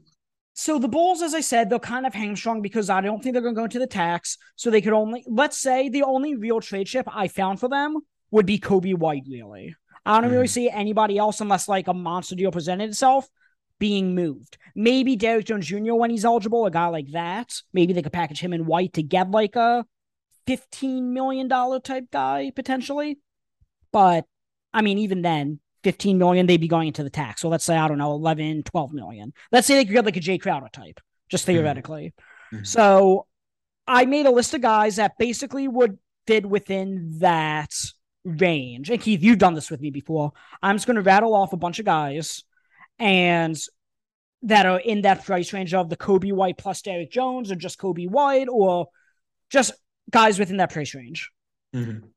[0.58, 3.42] So the Bulls, as I said, they'll kind of hamstrung because I don't think they're
[3.42, 4.38] going to go into the tax.
[4.56, 7.98] So they could only, let's say, the only real trade chip I found for them
[8.32, 9.26] would be Coby White.
[9.30, 10.34] Really, I don't mm.
[10.34, 13.28] really see anybody else unless like a monster deal presented itself
[13.80, 14.58] being moved.
[14.76, 15.94] Maybe Derrick Jones Jr.
[15.94, 17.62] when he's eligible, a guy like that.
[17.74, 19.86] Maybe they could package him in White to get like a
[20.48, 23.20] fifteen million dollar type guy potentially.
[23.92, 24.24] But
[24.74, 27.42] I mean, even then, 15 million, they'd be going into the tax.
[27.42, 29.34] So let's say, I don't know, 11, 12 million.
[29.52, 31.54] Let's say they could get like a Jae Crowder type, just mm-hmm.
[31.54, 32.14] theoretically.
[32.52, 32.64] Mm-hmm.
[32.64, 33.28] So
[33.88, 37.72] I made a list of guys that basically would fit within that
[38.24, 38.90] range.
[38.90, 40.32] And Keith, you've done this with me before.
[40.64, 42.44] I'm just going to rattle off a bunch of guys
[42.98, 43.56] and
[44.42, 47.78] that are in that price range of the Coby White plus Derrick Jones or just
[47.78, 48.88] Coby White or
[49.52, 49.72] just
[50.10, 51.30] guys within that price range.
[51.76, 52.08] Mm-hmm.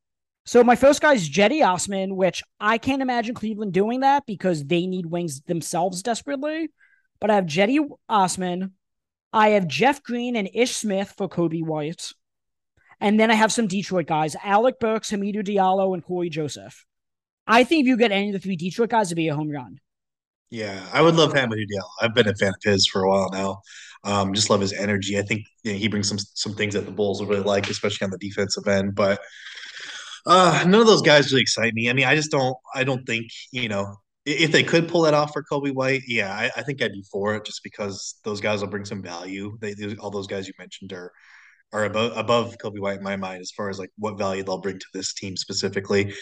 [0.49, 4.65] So my first guy is Cedi Osman, which I can't imagine Cleveland doing that because
[4.65, 6.71] they need wings themselves desperately.
[7.21, 8.73] But I have Cedi Osman.
[9.31, 12.15] I have Jeff Green and Ish Smith for Coby White.
[12.99, 16.87] And then I have some Detroit guys, Alec Burks, Hamidou Diallo, and Cory Joseph.
[17.47, 19.51] I think if you get any of the three Detroit guys, it'd be a home
[19.51, 19.79] run.
[20.49, 21.91] Yeah, I would love Hamidou Diallo.
[22.01, 23.61] I've been a fan of his for a while now.
[24.03, 25.19] Um, just love his energy.
[25.19, 28.07] I think you know, he brings some some things that the Bulls really like, especially
[28.07, 28.95] on the defensive end.
[28.95, 29.21] But
[30.29, 31.89] uh, none of those guys really excite me.
[31.89, 32.57] I mean, I just don't.
[32.75, 36.03] I don't think you know if they could pull that off for Coby White.
[36.07, 39.03] Yeah, I, I think I'd be for it just because those guys will bring some
[39.03, 39.57] value.
[39.61, 41.11] They, they all those guys you mentioned are
[41.73, 44.61] are above above Coby White in my mind as far as like what value they'll
[44.61, 46.13] bring to this team specifically.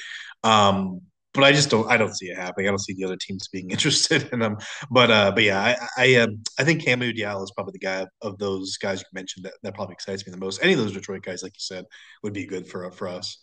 [0.45, 1.01] Um,
[1.35, 1.91] but I just don't.
[1.91, 2.69] I don't see it happening.
[2.69, 4.57] I don't see the other teams being interested in them.
[4.89, 8.07] But uh, but yeah, I I, um, I think Hamidou Diallo is probably the guy
[8.23, 10.63] of those guys you mentioned that, that probably excites me the most.
[10.63, 11.85] Any of those Detroit guys, like you said,
[12.23, 13.39] would be good for for us.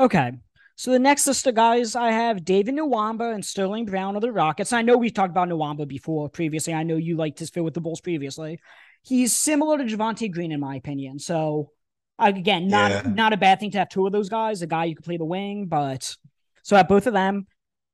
[0.00, 0.32] Okay.
[0.76, 4.30] So the next list of guys I have David Nwaba and Sterling Brown of the
[4.30, 4.72] Rockets.
[4.72, 6.72] I know we've talked about Nwaba before previously.
[6.72, 8.60] I know you liked his fit with the Bulls previously.
[9.02, 11.18] He's similar to Javonte Green in my opinion.
[11.18, 11.72] So
[12.16, 13.02] again, not yeah.
[13.12, 15.16] not a bad thing to have two of those guys, a guy you can play
[15.16, 16.16] the wing, but
[16.62, 17.48] so I have both of them.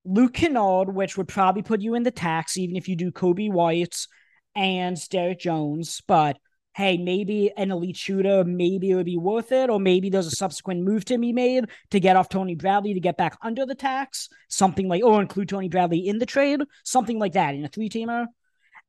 [0.04, 3.50] Luke Kennard, which would probably put you in the tax, even if you do Coby
[3.50, 4.06] White
[4.54, 6.02] and Derrick Jones.
[6.06, 6.36] But
[6.74, 10.30] hey, maybe an elite shooter, maybe it would be worth it, or maybe there's a
[10.32, 13.74] subsequent move to be made to get off Tony Bradley to get back under the
[13.76, 17.68] tax, something like, or include Tony Bradley in the trade, something like that in a
[17.68, 18.26] three teamer.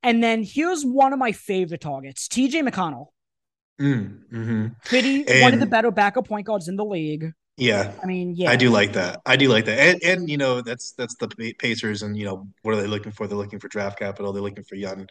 [0.02, 3.08] And then here's one of my favorite targets TJ McConnell.
[3.80, 7.34] Mm, hmm Pretty one of the better backup point guards in the league.
[7.58, 9.22] Yeah, I mean, yeah, I do like that.
[9.26, 12.48] I do like that, and and you know that's that's the Pacers, and you know
[12.64, 13.28] what are they looking for?
[13.28, 14.34] They're looking for draft capital.
[14.34, 15.08] They're looking for young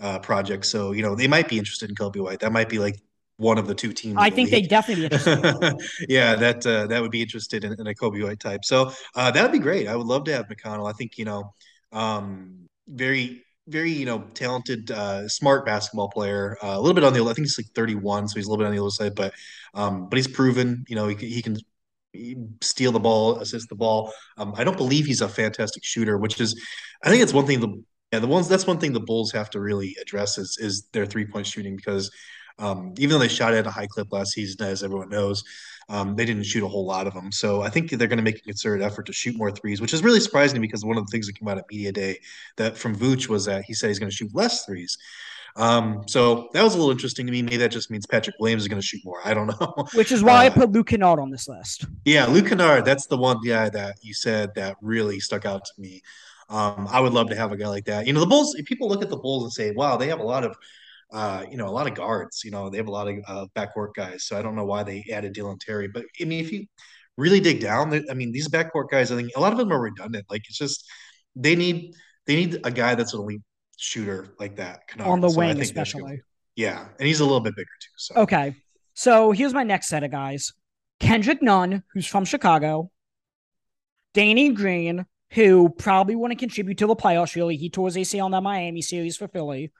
[0.00, 0.70] uh, projects.
[0.70, 2.40] So you know they might be interested in Coby White.
[2.40, 2.96] That might be like
[3.38, 4.16] one of the two teams.
[4.18, 5.76] I think they definitely be interested.
[6.08, 8.64] yeah, that uh, that would be interested in, in a Coby White type.
[8.64, 9.88] So uh, that would be great.
[9.88, 10.88] I would love to have McConnell.
[10.88, 11.52] I think you know,
[11.92, 16.56] um, very very you know talented, uh, smart basketball player.
[16.62, 18.62] Uh, a little bit on the I think he's like 31, so he's a little
[18.62, 19.34] bit on the other side, but
[19.74, 20.84] um, but he's proven.
[20.88, 21.56] You know, he, he can
[22.62, 24.12] steal the ball, assist the ball.
[24.36, 26.58] Um, I don't believe he's a fantastic shooter, which is,
[27.02, 29.50] I think it's one thing the yeah the ones that's one thing the Bulls have
[29.50, 32.10] to really address is is their three point shooting because
[32.58, 35.44] um, even though they shot at a high clip last season, as everyone knows,
[35.88, 37.30] um, they didn't shoot a whole lot of them.
[37.30, 39.94] So I think they're going to make a concerted effort to shoot more threes, which
[39.94, 42.18] is really surprising because one of the things that came out at media day
[42.56, 44.98] that from Vooch was that he said he's going to shoot less threes.
[45.54, 47.40] Um, so that was a little interesting to me.
[47.40, 49.20] Maybe that just means Patrick Williams is going to shoot more.
[49.24, 49.86] I don't know.
[49.94, 51.86] Which is why uh, I put Luke Kennard on this list.
[52.04, 52.84] Yeah, Luke Kennard.
[52.84, 56.02] That's the one guy that you said that really stuck out to me.
[56.48, 58.06] Um, I would love to have a guy like that.
[58.06, 58.56] You know, the Bulls.
[58.66, 60.56] People look at the Bulls and say, "Wow, they have a lot of."
[61.12, 62.42] Uh, you know, a lot of guards.
[62.44, 64.24] You know, they have a lot of uh, backcourt guys.
[64.24, 66.66] So I don't know why they added Dalen Terry, but I mean, if you
[67.16, 69.80] really dig down, I mean, these backcourt guys, I think a lot of them are
[69.80, 70.26] redundant.
[70.28, 70.84] Like it's just
[71.36, 71.94] they need
[72.26, 73.42] they need a guy that's an elite
[73.76, 74.88] shooter like that.
[74.88, 75.08] Kennard.
[75.08, 76.20] On the so wing, especially.
[76.56, 77.88] Yeah, and he's a little bit bigger too.
[77.96, 78.56] So okay,
[78.94, 80.52] so here's my next set of guys:
[81.00, 82.90] Kendrick Nunn, who's from Chicago,
[84.14, 87.34] Danny Green, who probably want to contribute to the playoffs.
[87.34, 89.72] Really, he tore his ACL in that Miami series for Philly.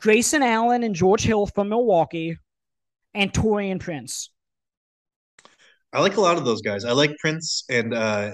[0.00, 2.38] Grayson Allen and George Hill from Milwaukee,
[3.14, 4.30] and Taurean Prince.
[5.92, 6.84] I like a lot of those guys.
[6.84, 8.30] I like Prince and uh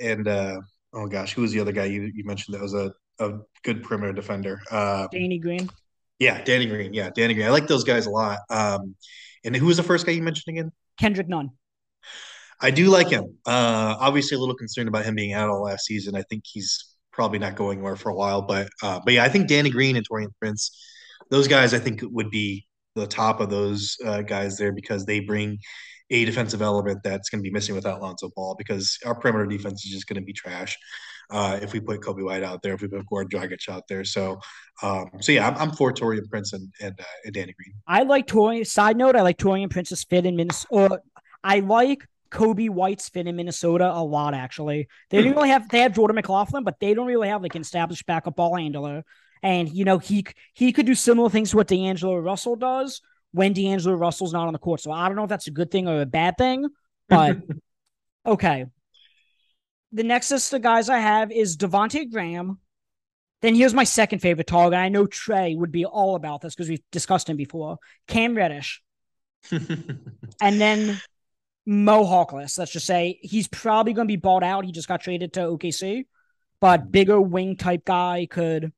[0.00, 0.60] and uh
[0.92, 3.82] oh gosh, who was the other guy you, you mentioned that was a a good
[3.82, 4.60] perimeter defender.
[4.70, 5.68] Uh, Danny Green.
[6.18, 6.92] Yeah, Danny Green.
[6.92, 7.46] Yeah, Danny Green.
[7.46, 8.40] I like those guys a lot.
[8.50, 8.94] Um,
[9.44, 10.72] and who was the first guy you mentioned again?
[10.98, 11.50] Kendrick Nunn.
[12.60, 13.36] I do like him.
[13.46, 16.16] Uh, obviously, a little concerned about him being out all last season.
[16.16, 18.42] I think he's probably not going anywhere for a while.
[18.42, 20.70] But uh, but yeah, I think Danny Green and Taurean Prince,
[21.30, 25.20] those guys, I think would be the top of those uh, guys there because they
[25.20, 25.58] bring
[26.10, 29.84] a defensive element that's going to be missing without Lonzo Ball because our perimeter defense
[29.84, 30.76] is just going to be trash
[31.30, 34.04] uh, if we put Coby White out there, if we put Goran Dragic out there.
[34.04, 34.38] So,
[34.82, 37.74] um, so yeah, I'm, I'm for Taurean Prince and and, uh, and Danny Green.
[37.86, 38.66] I like Taurean.
[38.66, 41.00] Side note, I like Taurean Prince's fit in Minnesota.
[41.44, 44.34] I like Coby White's fit in Minnesota a lot.
[44.34, 47.54] Actually, they don't really have they have Jordan McLaughlin, but they don't really have like
[47.54, 49.04] an established backup ball handler.
[49.42, 53.00] And you know he he could do similar things to what D'Angelo Russell does
[53.32, 54.80] when D'Angelo Russell's not on the court.
[54.80, 56.68] So I don't know if that's a good thing or a bad thing,
[57.08, 57.38] but
[58.26, 58.66] okay
[59.92, 62.58] the next list of guys I have is Devonte Graham.
[63.40, 64.78] Then here's my second favorite target.
[64.78, 67.78] I know Trey would be all about this because we've discussed him before.
[68.08, 68.82] Cam Reddish.
[69.50, 71.00] and then
[71.68, 72.58] Mo Harkless.
[72.58, 74.64] Let's just say he's probably going to be bought out.
[74.64, 76.06] He just got traded to OKC,
[76.62, 78.72] but bigger wing type guy could.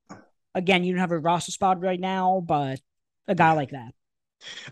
[0.53, 2.81] Again, you don't have a roster spot right now, but
[3.29, 3.93] a guy like that.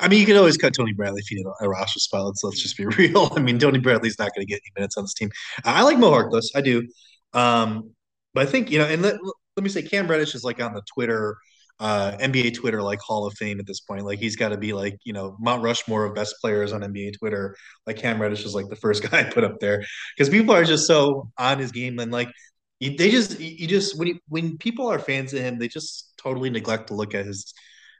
[0.01, 2.25] I mean, you can always cut Tony Bradley if you need a roster spot.
[2.25, 3.31] Let's, let's just be real.
[3.37, 5.31] I mean, Tony Bradley's not going to get any minutes on this team.
[5.63, 6.47] I like Mo Harkless.
[6.53, 6.89] I do.
[7.31, 7.91] Um,
[8.33, 9.15] but I think, you know, and let,
[9.55, 11.37] let me say Cam Reddish is like on the Twitter,
[11.79, 14.05] uh, NBA Twitter, like Hall of Fame at this point.
[14.05, 17.17] Like he's got to be like, you know, Mount Rushmore of best players on NBA
[17.17, 17.55] Twitter.
[17.87, 19.83] Like Cam Reddish is like the first guy I put up there
[20.15, 21.99] because people are just so on his game.
[21.99, 22.29] And like,
[22.81, 26.49] they just, you just, when, you, when people are fans of him, they just totally
[26.49, 27.53] neglect to look at his,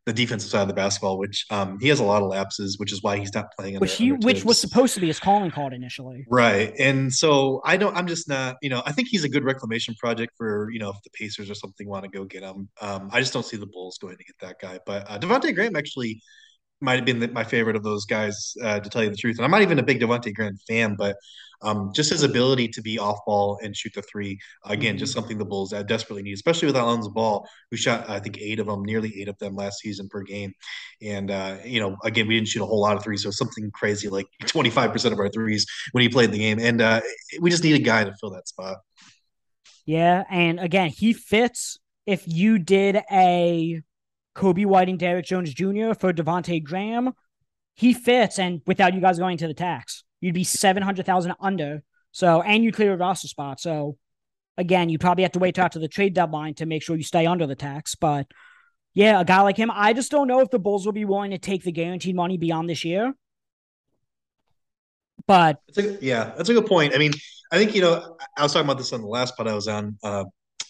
[0.09, 2.91] the defensive side of the basketball, which um, he has a lot of lapses, which
[2.91, 3.79] is why he's not playing.
[3.79, 6.73] Which he, which was supposed to be his calling card initially, right?
[6.79, 7.95] And so I don't.
[7.95, 8.57] I'm just not.
[8.63, 11.47] You know, I think he's a good reclamation project for you know if the Pacers
[11.47, 12.69] or something want to go get him.
[12.81, 14.79] Um, I just don't see the Bulls going to get that guy.
[14.83, 16.23] But uh, Devonte Graham actually
[16.81, 19.37] might have been the, my favorite of those guys, uh, to tell you the truth.
[19.37, 21.17] And I'm not even a big Devonte Graham fan, but
[21.61, 25.19] um, just his ability to be off ball and shoot the three, again, just mm-hmm.
[25.19, 28.67] something the Bulls desperately need, especially with Alonzo Ball, who shot, I think, eight of
[28.67, 30.53] them, nearly eight of them last season per game.
[31.01, 33.69] And, uh, you know, again, we didn't shoot a whole lot of threes, so something
[33.71, 36.59] crazy like 25% of our threes when he played the game.
[36.59, 37.01] And uh,
[37.41, 38.77] we just need a guy to fill that spot.
[39.85, 40.23] Yeah.
[40.29, 43.81] And again, he fits if you did a
[44.35, 45.93] Coby White and Derrick Jones Jr.
[45.93, 47.13] for Devonte Graham,
[47.75, 48.39] he fits.
[48.39, 51.83] And without you guys going to the tax, you'd be 700,000 under.
[52.11, 53.59] So, and you clear a roster spot.
[53.59, 53.97] So,
[54.57, 57.03] again, you probably have to wait till after the trade deadline to make sure you
[57.03, 57.95] stay under the tax.
[57.95, 58.27] But
[58.93, 61.31] yeah, a guy like him, I just don't know if the Bulls will be willing
[61.31, 63.13] to take the guaranteed money beyond this year.
[65.27, 66.95] But a, yeah, that's a good point.
[66.95, 67.11] I mean,
[67.51, 69.67] I think you know I was talking about this on the last pod I was
[69.67, 70.23] on uh,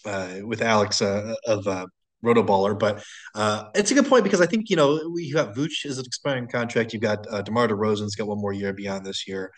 [0.04, 1.86] uh, with Alex uh, of uh,
[2.24, 3.02] Rotoballer, but
[3.34, 6.04] uh, it's a good point because I think you know you got Vooch is an
[6.06, 6.92] expiring contract.
[6.92, 9.52] You've got uh, DeMar DeRozan's got one more year beyond this year,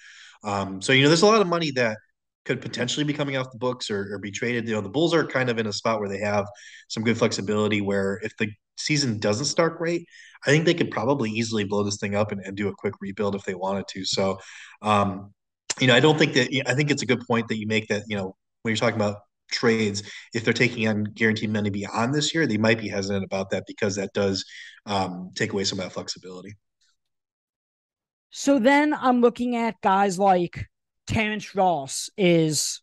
[0.45, 1.99] um, so you know there's a lot of money that
[2.45, 4.69] could potentially be coming off the books or, or be traded.
[4.69, 6.47] You know the Bulls are kind of in a spot where they have
[6.89, 7.81] some good flexibility.
[7.81, 10.07] Where if the season doesn't start great,
[10.47, 12.95] I think they could probably easily blow this thing up and, and do a quick
[13.01, 14.05] rebuild if they wanted to.
[14.05, 14.39] So,
[14.83, 15.33] um,
[15.81, 17.89] you know, I don't think that I think it's a good point that you make
[17.89, 19.19] that, you know, when you're talking about
[19.53, 20.03] trades,
[20.35, 23.65] if they're taking on guaranteed money beyond this year, they might be hesitant about that
[23.67, 24.45] because that does
[24.87, 26.55] um, take away some of that flexibility.
[28.31, 30.67] So then I'm looking at guys like
[31.07, 32.83] Terrence Ross is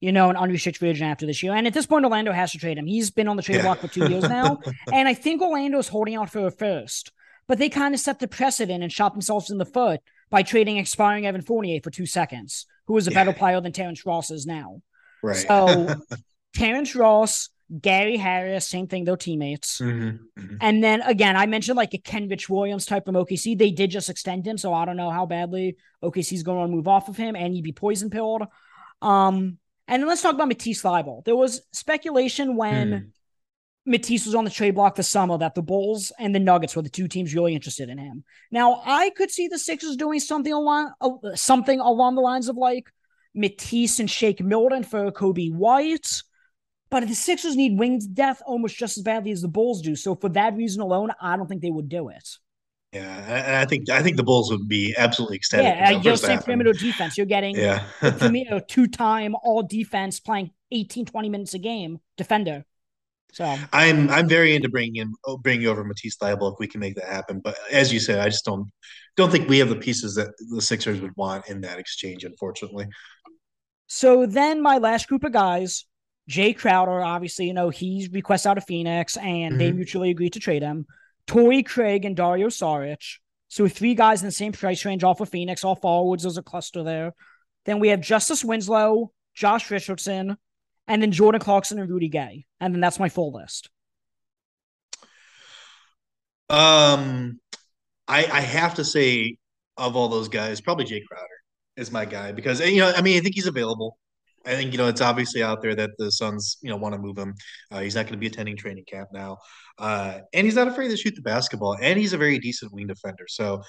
[0.00, 1.52] you know, an unrestricted free agent after this year.
[1.54, 2.86] And at this point, Orlando has to trade him.
[2.86, 3.62] He's been on the trade yeah.
[3.62, 4.60] block for two years now.
[4.92, 7.12] and I think Orlando is holding out for a first.
[7.48, 10.76] But they kind of set the precedent and shot themselves in the foot by trading
[10.76, 13.24] expiring Evan Fournier for two seconds, who is a yeah.
[13.24, 14.82] better player than Terrence Ross is now.
[15.22, 15.36] Right.
[15.36, 15.94] So
[16.54, 17.50] Terrence Ross,
[17.80, 19.78] Gary Harris, same thing, they're teammates.
[19.78, 20.56] Mm-hmm, mm-hmm.
[20.60, 23.58] And then again, I mentioned like a Kenrich Williams type from OKC.
[23.58, 26.88] They did just extend him, so I don't know how badly OKC's going to move
[26.88, 28.42] off of him and he'd be poison pilled.
[29.02, 31.24] Um, and then let's talk about Matisse Thybulle.
[31.24, 33.10] There was speculation when mm.
[33.86, 36.82] Matisse was on the trade block this summer that the Bulls and the Nuggets were
[36.82, 38.24] the two teams really interested in him.
[38.50, 42.56] Now, I could see the Sixers doing something along uh, something along the lines of
[42.56, 42.92] like
[43.34, 46.22] Matisse and Shake Milton for Coby White.
[46.90, 49.94] But the Sixers need wings death almost just as badly as the Bulls do.
[49.94, 52.28] So for that reason alone, I don't think they would do it.
[52.92, 55.66] Yeah, I think I think the Bulls would be absolutely ecstatic.
[55.66, 57.18] Yeah, you're saying perimeter defense.
[57.18, 57.84] You're getting yeah.
[58.00, 62.64] a two-time all defense playing 18, 20 minutes a game defender.
[63.32, 65.12] So I'm I'm very into bringing in
[65.42, 67.40] bringing over Matisse Thybulle if we can make that happen.
[67.40, 68.70] But as you said, I just don't
[69.16, 72.86] don't think we have the pieces that the Sixers would want in that exchange, unfortunately.
[73.88, 75.86] So then my last group of guys,
[76.30, 79.58] Jae Crowder, obviously, you know, he's requests out of Phoenix and mm-hmm.
[79.58, 80.86] they mutually agreed to trade him.
[81.26, 83.16] Torrey Craig and Dario Saric.
[83.48, 86.22] So three guys in the same price range off of Phoenix, all forwards.
[86.22, 87.14] There's a cluster there.
[87.64, 90.36] Then we have Justice Winslow, Josh Richardson,
[90.86, 92.44] and then Jordan Clarkson and Rudy Gay.
[92.60, 93.70] And then that's my full list.
[96.50, 97.40] Um,
[98.06, 99.36] I I have to say,
[99.78, 101.37] of all those guys, probably Jae Crowder
[101.78, 103.96] is my guy because you know I mean I think he's available.
[104.44, 107.00] I think you know it's obviously out there that the Suns you know want to
[107.00, 107.34] move him.
[107.70, 109.38] Uh, he's not going to be attending training camp now,
[109.78, 112.86] uh, and he's not afraid to shoot the basketball, and he's a very decent wing
[112.86, 113.24] defender.
[113.28, 113.62] So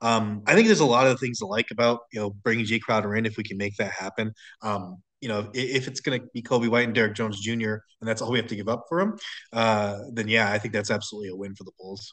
[0.00, 2.80] um, I think there's a lot of things to like about you know bringing Jae
[2.80, 4.32] Crowder in if we can make that happen.
[4.62, 7.76] Um, you know, if, if it's going to be Coby White and Derrick Jones Jr.
[8.00, 9.16] and that's all we have to give up for him,
[9.52, 12.12] uh, then yeah, I think that's absolutely a win for the Bulls.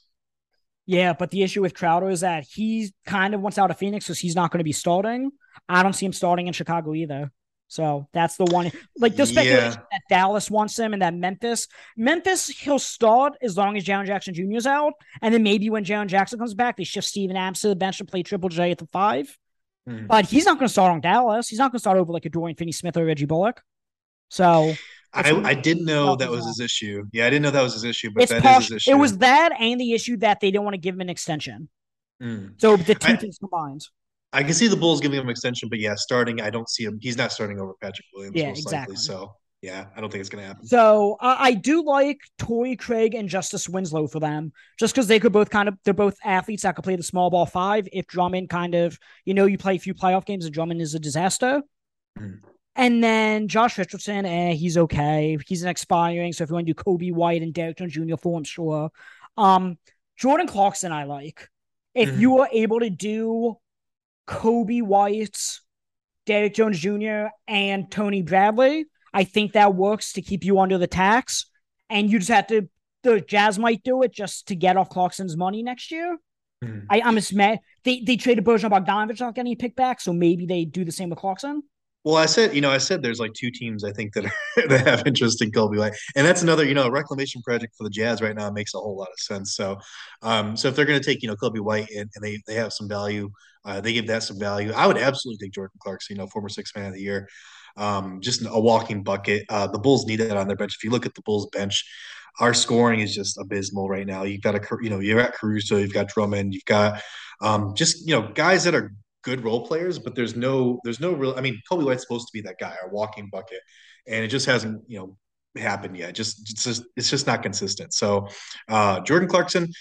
[0.85, 4.05] Yeah, but the issue with Crowder is that he kind of wants out of Phoenix
[4.05, 5.31] because he's not going to be starting.
[5.69, 7.31] I don't see him starting in Chicago either.
[7.67, 8.71] So that's the one.
[8.97, 9.85] Like the speculation yeah.
[9.91, 11.67] that Dallas wants him and that Memphis,
[11.97, 14.57] Memphis, he'll start as long as Jaren Jackson Jr.
[14.57, 17.69] is out, and then maybe when Jaren Jackson comes back, they shift Steven Adams to
[17.69, 19.35] the bench and play Triple J at the five.
[19.87, 20.05] Hmm.
[20.05, 21.49] But he's not going to start on Dallas.
[21.49, 23.61] He's not going to start over like a Dorian Finney-Smith or Reggie Bullock.
[24.29, 24.73] So
[25.13, 27.05] I, I didn't know that was his issue.
[27.11, 28.91] Yeah, I didn't know that was his issue, but that is his issue.
[28.91, 31.69] It was that and the issue that they didn't want to give him an extension.
[32.21, 32.59] Mm.
[32.59, 33.85] So the two I, things combined.
[34.31, 36.83] I can see the Bulls giving him an extension, but yeah, starting, I don't see
[36.83, 36.97] him.
[36.99, 38.93] He's not starting over Patrick Williams, yeah, most exactly.
[38.93, 39.03] likely.
[39.03, 40.65] So yeah, I don't think it's going to happen.
[40.65, 45.19] So uh, I do like Torrey Craig and Justice Winslow for them, just because they
[45.19, 47.87] could both kind of they're both athletes that could play the small ball five.
[47.93, 50.95] If Drummond kind of you know you play a few playoff games and Drummond is
[50.95, 51.61] a disaster.
[52.19, 52.39] Mm.
[52.75, 55.37] And then Josh Richardson, eh, he's okay.
[55.45, 56.33] He's an expiring.
[56.33, 58.15] So if you want to do Coby White and Derrick Jones Jr.
[58.15, 58.89] for him, sure.
[59.37, 59.77] Um,
[60.17, 61.49] Jordan Clarkson, I like.
[61.93, 62.21] If mm-hmm.
[62.21, 63.57] you are able to do
[64.27, 65.37] Coby White,
[66.25, 68.85] Derrick Jones Jr., and Tony Bradley.
[69.13, 71.45] I think that works to keep you under the tax.
[71.89, 72.69] And you just have to,
[73.03, 76.17] the Jazz might do it just to get off Clarkson's money next year.
[76.63, 76.85] Mm.
[76.89, 77.59] I, I'm just mad.
[77.83, 80.91] They, they traded Bojan Bogdanovic not getting a pick back, so maybe they do the
[80.91, 81.61] same with Clarkson.
[82.03, 84.33] Well, I said, you know, I said there's like two teams I think that are,
[84.67, 87.89] that have interest in Coby White, and that's another, you know, reclamation project for the
[87.89, 89.55] Jazz right now makes a whole lot of sense.
[89.55, 89.77] So,
[90.21, 92.55] um, so if they're going to take, you know, Coby White and, and they they
[92.55, 93.31] have some value,
[93.63, 94.73] uh, they give that some value.
[94.73, 97.29] I would absolutely take Jordan Clarkson, you know, former six man of the year,
[97.77, 99.45] um, just a walking bucket.
[99.47, 100.75] Uh, the Bulls need that on their bench.
[100.75, 101.85] If you look at the Bulls bench,
[102.39, 104.23] our scoring is just abysmal right now.
[104.23, 107.01] You've got a, you know, you're at Caruso, you've got Drummond, you've got
[107.41, 108.93] um, just, you know, guys that are
[109.23, 111.33] good role players, but there's no there's no real.
[111.35, 113.59] I mean, Coby White's supposed to be that guy, our walking bucket,
[114.07, 115.17] and it just hasn't you know
[115.61, 116.13] happened yet.
[116.13, 117.93] Just it's just it's just not consistent.
[117.93, 118.27] So
[118.69, 119.71] uh, Jordan Clarkson,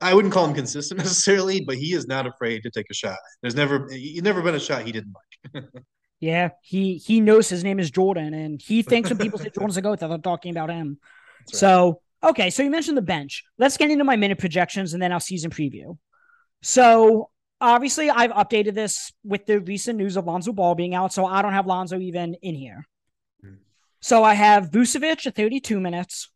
[0.00, 3.18] I wouldn't call him consistent necessarily, but he is not afraid to take a shot.
[3.42, 5.14] There's never you never been a shot he didn't
[5.54, 5.64] like.
[6.20, 9.76] yeah, he he knows his name is Jordan, and he thinks when people say Jordan's
[9.76, 10.98] a goat, they're talking about him.
[11.48, 11.56] Right.
[11.56, 13.44] So okay, so you mentioned the bench.
[13.58, 15.98] Let's get into my minute projections and then our season preview.
[16.62, 17.30] So
[17.62, 21.40] obviously, I've updated this with the recent news of Lonzo Ball being out, so I
[21.40, 22.84] don't have Lonzo even in here.
[23.40, 23.54] Hmm.
[24.00, 26.30] So I have Vucevic at 32 minutes,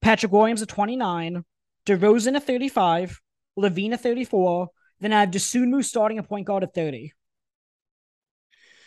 [0.00, 1.44] Patrick Williams at 29,
[1.86, 3.20] DeRozan at 35,
[3.58, 4.68] LaVine at 34.
[5.00, 7.12] Then I have Dosunmu starting a point guard at 30.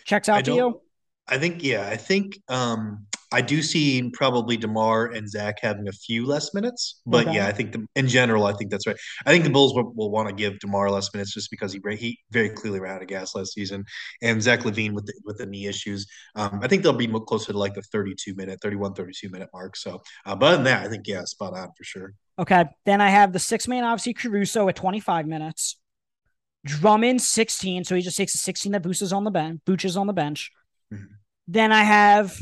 [0.05, 0.81] Checks out to you?
[1.27, 5.91] I think, yeah, I think um, I do see probably Demar and Zach having a
[5.91, 7.37] few less minutes, but okay.
[7.37, 8.95] yeah, I think the, in general, I think that's right.
[9.25, 11.81] I think the Bulls will, will want to give Demar less minutes just because he
[11.95, 13.85] he very clearly ran out of gas last season,
[14.21, 16.07] and Zach LaVine with the, with the knee issues.
[16.35, 19.75] Um, I think they'll be closer to like the 32 minute, 31, 32 minute mark.
[19.75, 22.13] So, uh, but other than that, I think yeah, spot on for sure.
[22.37, 25.77] Okay, then I have the six man, obviously Caruso at 25 minutes.
[26.65, 29.61] Drummond 16, so he just takes a 16 that Boots is on the bench.
[29.67, 30.51] Vooch is on the bench.
[30.91, 31.13] Mm-hmm.
[31.47, 32.35] Then I have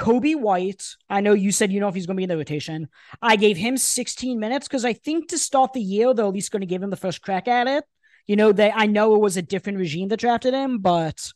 [0.00, 0.96] Coby White.
[1.10, 2.88] I know you said you know if he's going to be in the rotation.
[3.20, 6.50] I gave him 16 minutes because I think to start the year they're at least
[6.50, 7.84] going to give him the first crack at it.
[8.26, 11.30] You know, they I know it was a different regime that drafted him, but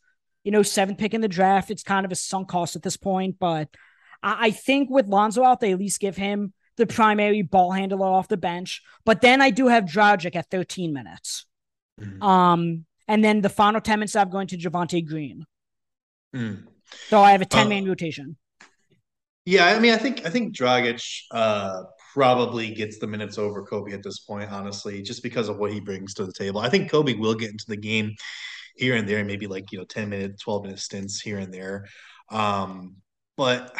[0.44, 2.96] you know, seventh pick in the draft, it's kind of a sunk cost at this
[2.96, 3.36] point.
[3.38, 3.68] But
[4.22, 8.06] I, I think with Lonzo out, they at least give him the primary ball handler
[8.06, 8.80] off the bench.
[9.04, 11.44] But then I do have Dragic at 13 minutes.
[12.00, 12.22] Mm-hmm.
[12.22, 15.44] Um, and then the final 10 minutes I'm going to Javonte Green.
[16.34, 16.66] Mm.
[17.08, 18.36] So I have a 10 man uh, rotation.
[19.47, 21.82] Yeah, I mean, I think I think Dragic uh,
[22.14, 25.80] probably gets the minutes over Coby at this point, honestly, just because of what he
[25.80, 26.61] brings to the table.
[26.61, 28.14] I think Coby will get into the game
[28.76, 31.86] here and there, maybe like you know, ten minute, twelve minute stints here and there.
[32.30, 32.97] Um,
[33.36, 33.74] but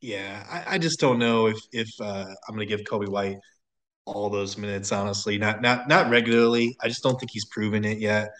[0.00, 3.36] yeah, I, I, just don't know if if uh, I'm going to give Coby White
[4.06, 4.90] all those minutes.
[4.92, 6.76] Honestly, not not not regularly.
[6.82, 8.30] I just don't think he's proven it yet.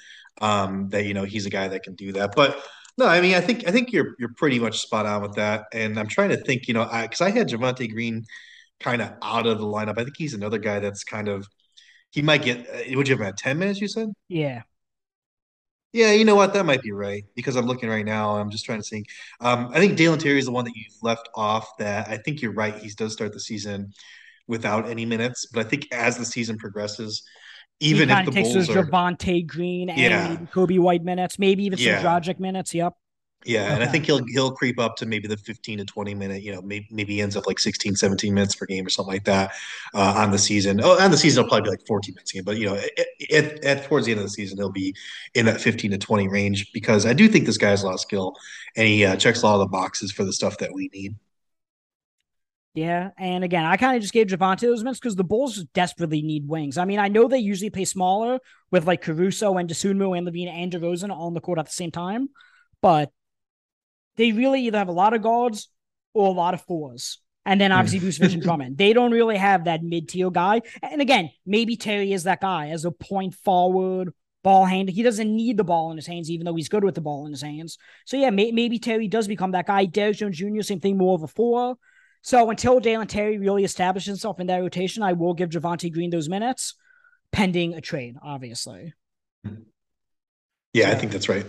[0.40, 2.60] Um, that you know he's a guy that can do that, but
[2.96, 5.66] no, I mean, I think I think you're you're pretty much spot on with that.
[5.72, 8.24] And I'm trying to think, you know, because I, I, had Javonte Green
[8.80, 9.98] kind of out of the lineup.
[9.98, 11.46] I think he's another guy that's kind of
[12.10, 12.68] he might get.
[12.68, 13.80] Uh, would you have had ten minutes?
[13.80, 14.10] You said.
[14.28, 14.62] Yeah.
[15.92, 16.54] Yeah, you know what?
[16.54, 18.36] That might be right because I'm looking right now.
[18.36, 19.06] I'm just trying to think.
[19.40, 21.76] Um, I think Dalen Terry is the one that you've left off.
[21.78, 22.76] That I think you're right.
[22.76, 23.92] He does start the season
[24.48, 27.22] without any minutes, but I think as the season progresses,
[27.80, 30.36] even if the takes Bulls those are, Javonte Green and yeah.
[30.52, 32.00] Coby White minutes, maybe even yeah.
[32.00, 32.74] some Dragic minutes.
[32.74, 32.94] Yep.
[33.44, 33.74] Yeah, okay.
[33.74, 36.52] and I think he'll he'll creep up to maybe the 15 to 20 minute, you
[36.52, 39.52] know, maybe maybe ends up like 16, 17 minutes per game or something like that
[39.92, 40.80] uh, on the season.
[40.82, 42.76] Oh, on the season it'll probably be like 14 minutes a game, but you know,
[43.30, 44.94] at, at, towards the end of the season he'll be
[45.34, 47.94] in that 15 to 20 range because I do think this guy has a lot
[47.94, 48.34] of skill
[48.76, 51.14] and he uh, checks a lot of the boxes for the stuff that we need.
[52.74, 56.22] Yeah, and again, I kind of just gave Javonte those minutes because the Bulls desperately
[56.22, 56.76] need wings.
[56.76, 58.40] I mean, I know they usually play smaller
[58.72, 61.72] with like Caruso and Dosunmu and LaVine and DeRozan all on the court at the
[61.72, 62.30] same time,
[62.82, 63.12] but
[64.16, 65.68] they really either have a lot of guards
[66.14, 67.20] or a lot of fours.
[67.46, 68.76] And then obviously Vucevic and Drummond.
[68.76, 70.62] They don't really have that mid-tier guy.
[70.82, 74.12] And again, maybe Terry is that guy as a point forward,
[74.42, 74.88] ball hand.
[74.88, 77.26] He doesn't need the ball in his hands, even though he's good with the ball
[77.26, 77.78] in his hands.
[78.04, 79.84] So yeah, may- maybe Terry does become that guy.
[79.84, 81.76] Derrick Jones Jr., same thing, more of a four.
[82.24, 86.08] So until Dalen Terry really establishes himself in that rotation, I will give Javonte Green
[86.08, 86.74] those minutes,
[87.32, 88.94] pending a trade, obviously.
[90.72, 91.44] Yeah, I think that's right.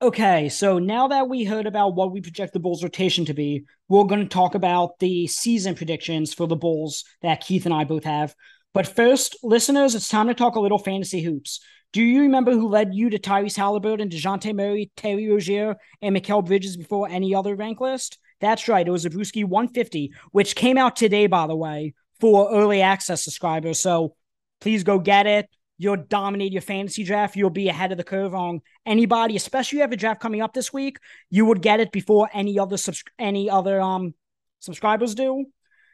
[0.00, 3.66] Okay, so now that we heard about what we project the Bulls' rotation to be,
[3.86, 7.84] we're going to talk about the season predictions for the Bulls that Keith and I
[7.84, 8.34] both have.
[8.72, 11.60] But first, listeners, it's time to talk a little fantasy hoops.
[11.92, 16.44] Do you remember who led you to Tyrese Haliburton, DeJounte Murray, Terry Rozier, and Mikal
[16.44, 18.18] Bridges before any other rank list?
[18.44, 18.86] That's right.
[18.86, 23.24] It was a Brewski 150, which came out today, by the way, for early access
[23.24, 23.80] subscribers.
[23.80, 24.16] So
[24.60, 25.48] please go get it.
[25.78, 27.36] You'll dominate your fantasy draft.
[27.36, 30.42] You'll be ahead of the curve on anybody, especially if you have a draft coming
[30.42, 30.98] up this week.
[31.30, 34.12] You would get it before any other subs- any other um
[34.60, 35.46] subscribers do.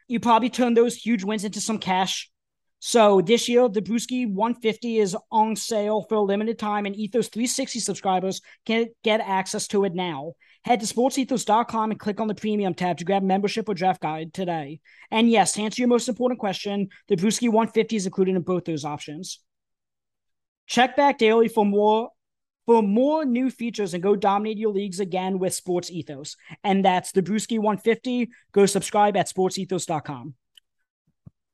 [0.09, 2.33] You probably turn those huge wins into some cash.
[2.81, 7.29] So this year, the Brewski 150 is on sale for a limited time, and Ethos
[7.29, 10.33] 360 subscribers can get access to it now.
[10.65, 14.35] Head to sportsethos.com and click on the premium tab to grab membership or draft guide
[14.35, 14.81] today.
[15.11, 18.67] And yes, to answer your most important question, the Brewski 150 is included in both
[18.67, 19.41] those options.
[20.67, 22.11] Check back daily for more
[22.67, 26.37] for more new features and go dominate your leagues again with Sports Ethos.
[26.63, 28.29] And that's the Brewski 150.
[28.53, 30.35] Go subscribe at sportsethos.com.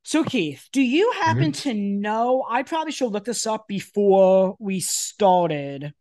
[0.02, 1.70] So, Keith, do you happen mm-hmm.
[1.70, 2.44] to know?
[2.48, 5.94] I probably should look this up before we started.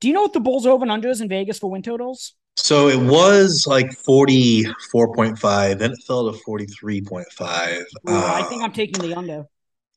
[0.00, 2.34] Do you know what the Bulls over and unders in Vegas for win totals?
[2.56, 7.24] So it was like 44.5, then it fell to 43.5.
[7.38, 9.46] uh, I think I'm taking the under.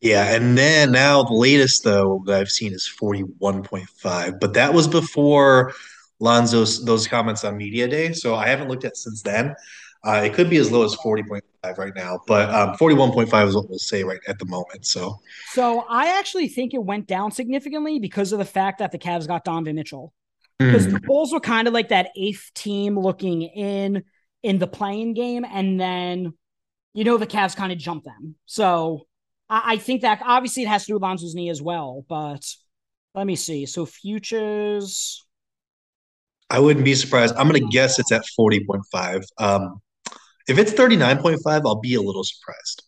[0.02, 4.88] Yeah, and then now the latest though that I've seen is 41.5, but that was
[4.88, 5.74] before
[6.20, 9.56] Lonzo's those comments on media day, so I haven't looked at since then.
[10.06, 13.68] Uh, it could be as low as 40.5 right now, but um, 41.5 is what
[13.68, 14.86] we'll say right at the moment.
[14.86, 15.20] So,
[15.54, 19.28] so I actually think it went down significantly because of the fact that the Cavs
[19.28, 20.14] got Donovan Mitchell.
[20.60, 20.94] Because mm.
[20.94, 24.04] the Bulls were kind of like that eighth team looking in
[24.44, 26.34] in the playing game, and then
[26.94, 28.36] you know the Cavs kind of jumped them.
[28.46, 29.08] So
[29.50, 32.06] I, I think that obviously it has to do with Lonzo's knee as well.
[32.08, 32.46] But
[33.14, 33.66] let me see.
[33.66, 35.26] So futures.
[36.50, 37.36] I wouldn't be surprised.
[37.36, 39.24] I'm going to guess it's at 40.5.
[39.40, 39.82] Um,
[40.48, 42.84] if it's 39.5, I'll be a little surprised.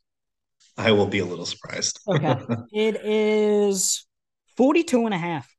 [0.77, 1.99] I will be a little surprised.
[2.07, 2.37] okay.
[2.71, 4.05] It is
[4.57, 5.56] 42 and a half.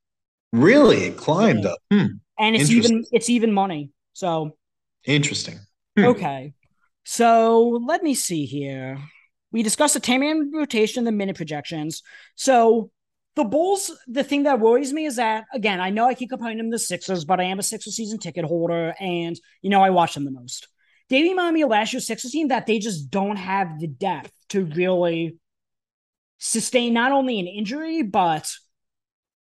[0.53, 1.05] Really?
[1.05, 1.71] It climbed yeah.
[1.71, 1.79] up.
[1.93, 2.07] Hmm.
[2.39, 3.91] And it's even it's even money.
[4.13, 4.57] So
[5.05, 5.59] interesting.
[5.97, 6.05] Hmm.
[6.07, 6.55] Okay.
[7.05, 8.99] So let me see here.
[9.51, 12.03] We discussed the 10 man rotation, the minute projections.
[12.35, 12.91] So
[13.35, 16.59] the Bulls, the thing that worries me is that, again, I know I keep comparing
[16.59, 19.81] them to the Sixers, but I am a Sixers season ticket holder and, you know,
[19.81, 20.69] I watch them the most.
[21.09, 24.33] They remind me of last year's Sixers team that they just don't have the depth
[24.51, 25.37] to really
[26.39, 28.53] sustain not only an injury, but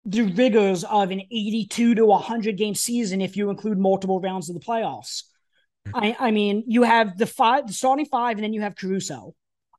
[0.05, 4.55] the rigors of an 82 to 100 game season if you include multiple rounds of
[4.55, 5.23] the playoffs.
[5.87, 5.95] Mm-hmm.
[5.95, 9.35] I, I mean, you have the five, the starting five, and then you have Caruso.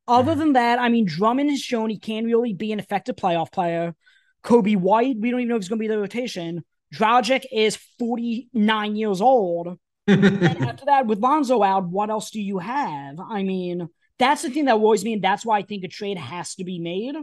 [0.07, 0.41] Other mm-hmm.
[0.41, 3.95] than that, I mean, Drummond has shown he can really be an effective playoff player.
[4.45, 6.65] Coby White, we don't even know if he's going to be the rotation.
[6.95, 12.59] Dragic is 49 years old and after that, with Lonzo out, what else do you
[12.59, 13.19] have?
[13.21, 16.19] I mean, that's the thing that worries me, and that's why I think a trade
[16.19, 17.15] has to be made.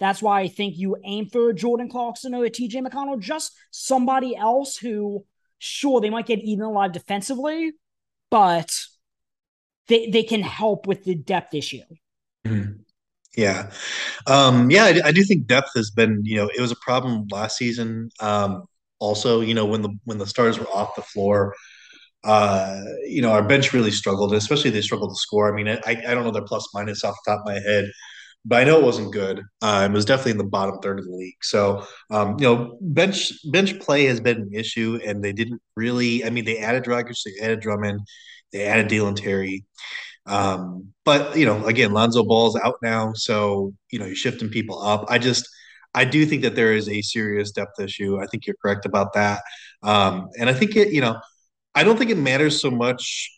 [0.00, 4.34] That's why I think you aim for Jordan Clarkson or a TJ McConnell, just somebody
[4.34, 5.26] else who,
[5.58, 7.72] sure, they might get eaten alive defensively,
[8.30, 8.70] but
[9.88, 11.82] they they can help with the depth issue.
[12.46, 12.80] Mm-hmm.
[13.36, 13.70] Yeah,
[14.26, 17.28] um, yeah, I, I, do think depth has been, you know, it was a problem
[17.30, 18.10] last season.
[18.18, 18.64] Um,
[18.98, 21.54] also, you know, when the when the stars were off the floor,
[22.24, 25.52] uh, you know, our bench really struggled, especially they struggled to score.
[25.52, 27.84] I mean, I, I don't know their plus minus off the top of my head,
[28.44, 29.42] but I know it wasn't good.
[29.60, 31.42] Uh, it was definitely in the bottom third of the league.
[31.42, 36.24] So, um, you know, bench bench play has been an issue, and they didn't really.
[36.24, 38.00] I mean, they added Dragic, they added Drummond,
[38.52, 39.64] they added Dalen Terry.
[40.26, 44.80] Um, but you know, again, Lonzo Ball's out now, so you know, you're shifting people
[44.82, 45.06] up.
[45.08, 45.48] I just
[45.94, 48.20] I do think that there is a serious depth issue.
[48.20, 49.42] I think you're correct about that.
[49.82, 51.20] Um, and I think it, you know,
[51.74, 53.30] I don't think it matters so much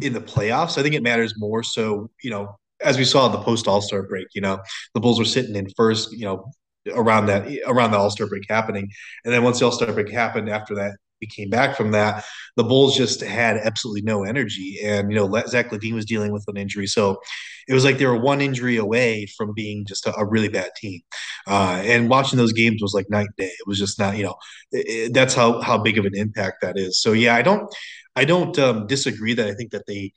[0.00, 0.78] in the playoffs.
[0.78, 4.02] I think it matters more so, you know, as we saw the post All Star
[4.02, 4.60] break, you know,
[4.94, 6.50] the Bulls were sitting in first, you know,
[6.92, 8.88] around that around the All Star break happening,
[9.24, 12.24] and then once the All Star break happened, after that we came back from that,
[12.56, 16.44] the Bulls just had absolutely no energy, and you know Zach LaVine was dealing with
[16.48, 17.20] an injury, so
[17.68, 20.70] it was like they were one injury away from being just a, a really bad
[20.76, 21.00] team.
[21.46, 23.46] Uh, and watching those games was like night and day.
[23.46, 24.36] It was just not, you know,
[24.72, 27.00] it, that's how how big of an impact that is.
[27.00, 27.72] So yeah, I don't
[28.16, 30.12] I don't um, disagree that I think that they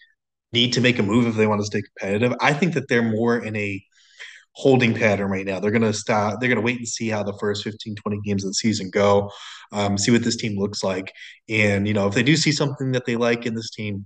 [0.53, 2.33] need to make a move if they want to stay competitive.
[2.41, 3.83] I think that they're more in a
[4.53, 5.59] holding pattern right now.
[5.59, 6.39] They're going to stop.
[6.39, 8.89] They're going to wait and see how the first 15, 20 games of the season
[8.89, 9.31] go,
[9.71, 11.13] um, see what this team looks like.
[11.49, 14.05] And, you know, if they do see something that they like in this team,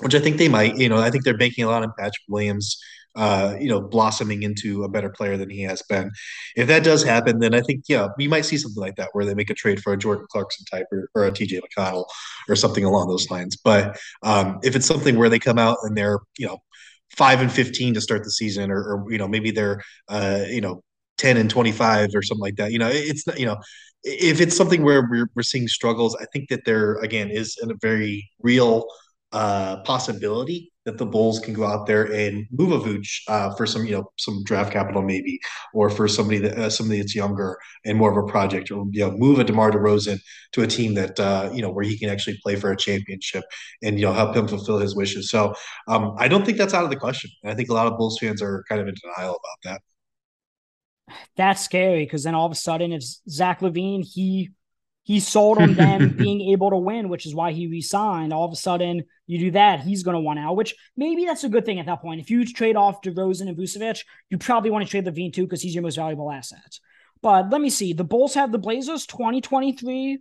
[0.00, 2.22] which I think they might, you know, I think they're banking a lot on Patrick
[2.28, 2.78] Williams,
[3.16, 6.10] uh, you know, blossoming into a better player than he has been.
[6.56, 9.24] If that does happen, then I think, yeah, we might see something like that where
[9.24, 12.06] they make a trade for a Jordan Clarkson type or, or a TJ McConnell
[12.48, 13.56] or something along those lines.
[13.56, 16.58] But um, if it's something where they come out and they're, you know,
[17.16, 20.60] five and 15 to start the season, or, or you know, maybe they're, uh, you
[20.60, 20.82] know,
[21.18, 22.72] 10 and 25 or something like that.
[22.72, 23.56] You know, it's not, you know,
[24.02, 27.72] if it's something where we're, we're seeing struggles, I think that there, again, is a
[27.80, 28.86] very real
[29.32, 33.66] uh, possibility that the Bulls can go out there and move a Vooch uh, for
[33.66, 35.40] some, you know, some draft capital maybe,
[35.72, 39.00] or for somebody that uh, somebody that's younger and more of a project, or you
[39.00, 40.18] know, move a DeMar DeRozan
[40.52, 43.44] to a team that uh, you know where he can actually play for a championship
[43.82, 45.30] and you know help him fulfill his wishes.
[45.30, 45.54] So
[45.88, 47.30] um, I don't think that's out of the question.
[47.44, 49.82] I think a lot of Bulls fans are kind of in denial about that.
[51.36, 54.50] That's scary because then all of a sudden, if Zach LaVine he
[55.04, 58.32] he sold on them being able to win, which is why he resigned.
[58.32, 61.44] All of a sudden, you do that, he's going to want out, which maybe that's
[61.44, 62.20] a good thing at that point.
[62.20, 65.62] If you trade off DeRozan and Vucevic, you probably want to trade LaVine too because
[65.62, 66.78] he's your most valuable asset.
[67.22, 67.92] But let me see.
[67.92, 70.18] The Bulls have the Blazers 2023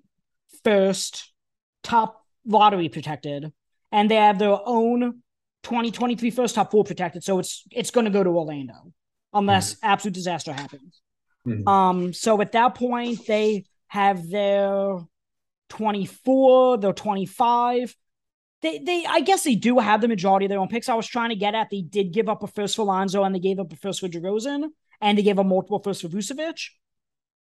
[0.63, 1.33] first,
[1.81, 3.51] top lottery protected,
[3.91, 5.21] and they have their own
[5.63, 7.23] 2023 first top four protected.
[7.23, 8.93] So it's it's going to go to Orlando
[9.33, 9.85] unless mm-hmm.
[9.87, 11.01] absolute disaster happens.
[11.47, 11.67] Mm-hmm.
[11.67, 14.97] Um, so at that point, they have their
[15.69, 17.95] 24, their 25.
[18.63, 20.89] They, they, I guess they do have the majority of their own picks.
[20.89, 23.35] I was trying to get at they did give up a first for Lonzo and
[23.35, 24.69] they gave up a first for DeRozan
[24.99, 26.69] and they gave up multiple first for Vucevic.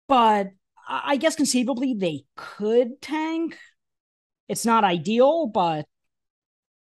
[0.09, 0.51] But
[0.87, 3.57] I guess conceivably they could tank.
[4.47, 5.87] It's not ideal, but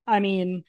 [0.06, 0.64] I mean,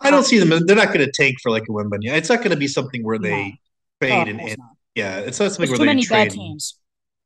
[0.00, 0.66] I don't see them.
[0.66, 2.16] They're not going to tank for like a Wembanyama.
[2.16, 3.52] It's not going to be something where they no.
[4.00, 4.56] trade oh, and, and
[4.96, 6.30] yeah, it's not something There's where too they many trade.
[6.30, 6.81] bad teams.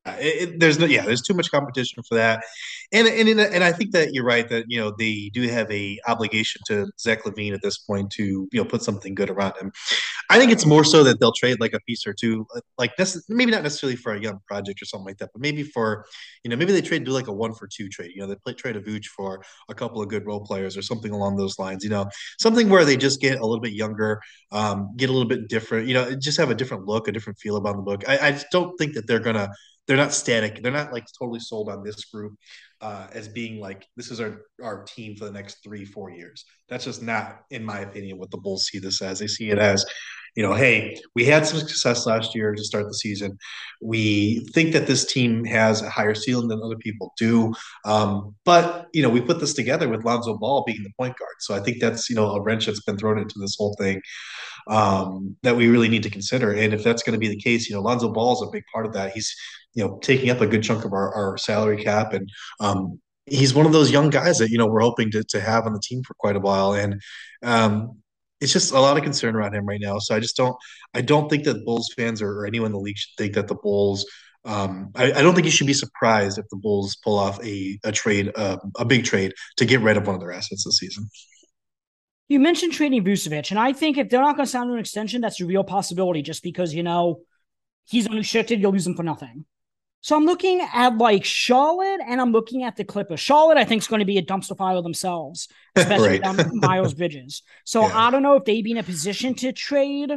[0.06, 2.44] It, it, there's no yeah there's too much competition for that
[2.92, 5.98] and and and I think that you're right that you know they do have a
[6.06, 9.72] obligation to Zach LaVine at this point to you know put something good around him.
[10.30, 12.46] I think it's more so that they'll trade like a piece or two,
[12.78, 15.62] like this maybe not necessarily for a young project or something like that, but maybe
[15.62, 16.06] for
[16.44, 18.12] you know maybe they trade do like a one for two trade.
[18.14, 20.82] You know they play, trade a Vooch for a couple of good role players or
[20.82, 21.82] something along those lines.
[21.82, 22.06] You know
[22.38, 24.20] something where they just get a little bit younger,
[24.52, 25.88] um, get a little bit different.
[25.88, 28.08] You know just have a different look, a different feel about the book.
[28.08, 29.50] I, I just don't think that they're gonna
[29.86, 30.62] they're not static.
[30.62, 32.36] They're not like totally sold on this group
[32.80, 36.44] uh, as being like this is our our team for the next three four years.
[36.68, 39.18] That's just not, in my opinion, what the Bulls see this as.
[39.18, 39.84] They see it as,
[40.36, 43.38] you know, hey, we had some success last year to start the season.
[43.80, 48.86] We think that this team has a higher ceiling than other people do, um, but
[48.92, 51.36] you know, we put this together with Lonzo Ball being the point guard.
[51.40, 54.00] So I think that's you know a wrench that's been thrown into this whole thing
[54.68, 56.52] um, that we really need to consider.
[56.52, 58.64] And if that's going to be the case, you know, Lonzo Ball is a big
[58.72, 59.12] part of that.
[59.12, 59.34] He's
[59.74, 62.28] you know taking up a good chunk of our, our salary cap and
[62.60, 65.66] um, he's one of those young guys that you know we're hoping to, to have
[65.66, 67.00] on the team for quite a while and
[67.42, 67.98] um,
[68.40, 70.56] it's just a lot of concern around him right now so i just don't
[70.94, 73.54] i don't think that bulls fans or, anyone in the league should think that the
[73.54, 74.06] bulls
[74.44, 77.80] um, I, I, don't think you should be surprised if the bulls pull off a,
[77.82, 80.78] a trade uh, a big trade to get rid of one of their assets this
[80.78, 81.08] season
[82.28, 85.20] you mentioned trading Vucevic, and I think if they're not going to sign an extension,
[85.20, 86.22] that's a real possibility.
[86.22, 87.20] Just because you know
[87.88, 89.44] he's unrestricted, you'll use him for nothing.
[90.06, 93.18] So I'm looking at like Charlotte and I'm looking at the Clippers.
[93.18, 96.46] Charlotte, I think, is going to be a dumpster fire themselves, especially right.
[96.52, 97.42] Miles Bridges.
[97.64, 98.06] So yeah.
[98.06, 100.12] I don't know if they'd be in a position to trade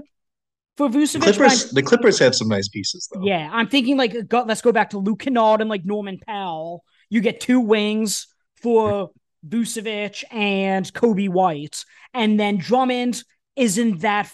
[0.78, 1.26] for Vucevic.
[1.26, 3.24] The Clippers, the Clippers have some nice pieces, though.
[3.24, 6.84] Yeah, I'm thinking like go, let's go back to Luke Kennard and like Norman Powell.
[7.10, 8.28] You get two wings
[8.62, 9.10] for
[9.44, 11.84] Vucevic and Coby White,
[12.14, 13.24] and then Drummond
[13.56, 14.32] isn't that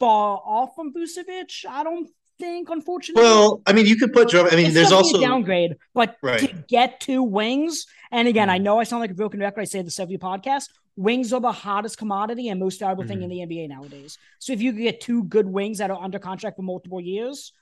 [0.00, 1.64] far off from Vucevic.
[1.64, 2.08] I don't
[2.42, 3.22] think, unfortunately.
[3.22, 4.34] Well, I mean, you could put.
[4.34, 6.40] I mean, it's there's also downgrade, but right.
[6.40, 8.50] to get two wings, and again.
[8.50, 9.60] I know I sound like a broken record.
[9.60, 10.68] I say this every podcast.
[10.96, 13.08] Wings are the hottest commodity and most valuable mm.
[13.08, 13.48] thing in mm-hmm.
[13.48, 14.18] the NBA nowadays.
[14.40, 17.52] So if you get two good wings that are under contract for multiple years,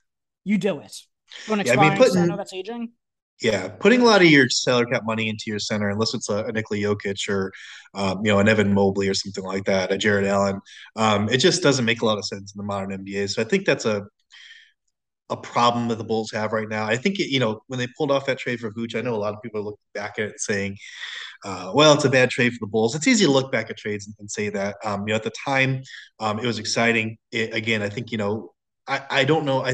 [0.43, 0.93] you do it.
[1.47, 2.91] Yeah, I mean, putting, center that's aging.
[3.41, 6.43] Yeah, putting a lot of your salary cap money into your center, unless it's a,
[6.45, 7.51] a Nikola Jokic or
[7.93, 10.59] um, you know an Evan Mobley or something like that, a Jarrett Allen,
[10.95, 13.29] um, it just doesn't make a lot of sense in the modern NBA.
[13.29, 14.05] So I think that's a
[15.31, 16.85] a problem that the Bulls have right now.
[16.85, 19.15] I think it, you know when they pulled off that trade for Vooch, I know
[19.15, 20.77] a lot of people are looking back at it saying,
[21.45, 23.77] uh, "Well, it's a bad trade for the Bulls." It's easy to look back at
[23.77, 24.75] trades and, and say that.
[24.83, 25.81] Um, you know, at the time,
[26.19, 27.17] um, it was exciting.
[27.31, 28.53] It, again, I think you know,
[28.87, 29.63] I I don't know.
[29.65, 29.73] I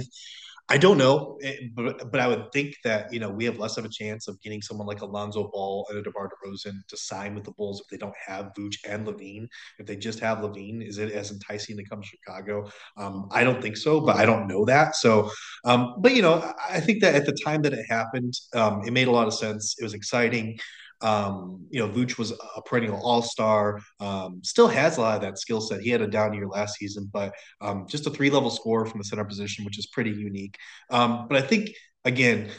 [0.70, 3.78] I don't know, eh, but but I would think that you know we have less
[3.78, 7.36] of a chance of getting someone like Alonzo Ball and a DeMar DeRozan to sign
[7.36, 9.48] with the Bulls if they don't have Vooch and LaVine.
[9.80, 12.70] If they just have LaVine, is it as enticing to come to Chicago?
[12.98, 14.98] Um, I don't think so, but I don't know that.
[14.98, 15.32] So,
[15.64, 18.92] um, but you know, I think that at the time that it happened, um, it
[18.92, 19.76] made a lot of sense.
[19.80, 20.60] It was exciting.
[21.02, 25.22] Um, you know, Vooch was a perennial all star, um, still has a lot of
[25.22, 25.82] that skill set.
[25.82, 29.00] He had a down year last season, but um, just a three level score from
[29.00, 30.58] the center position, which is pretty unique.
[30.90, 31.70] Um, but I think,
[32.06, 32.50] again,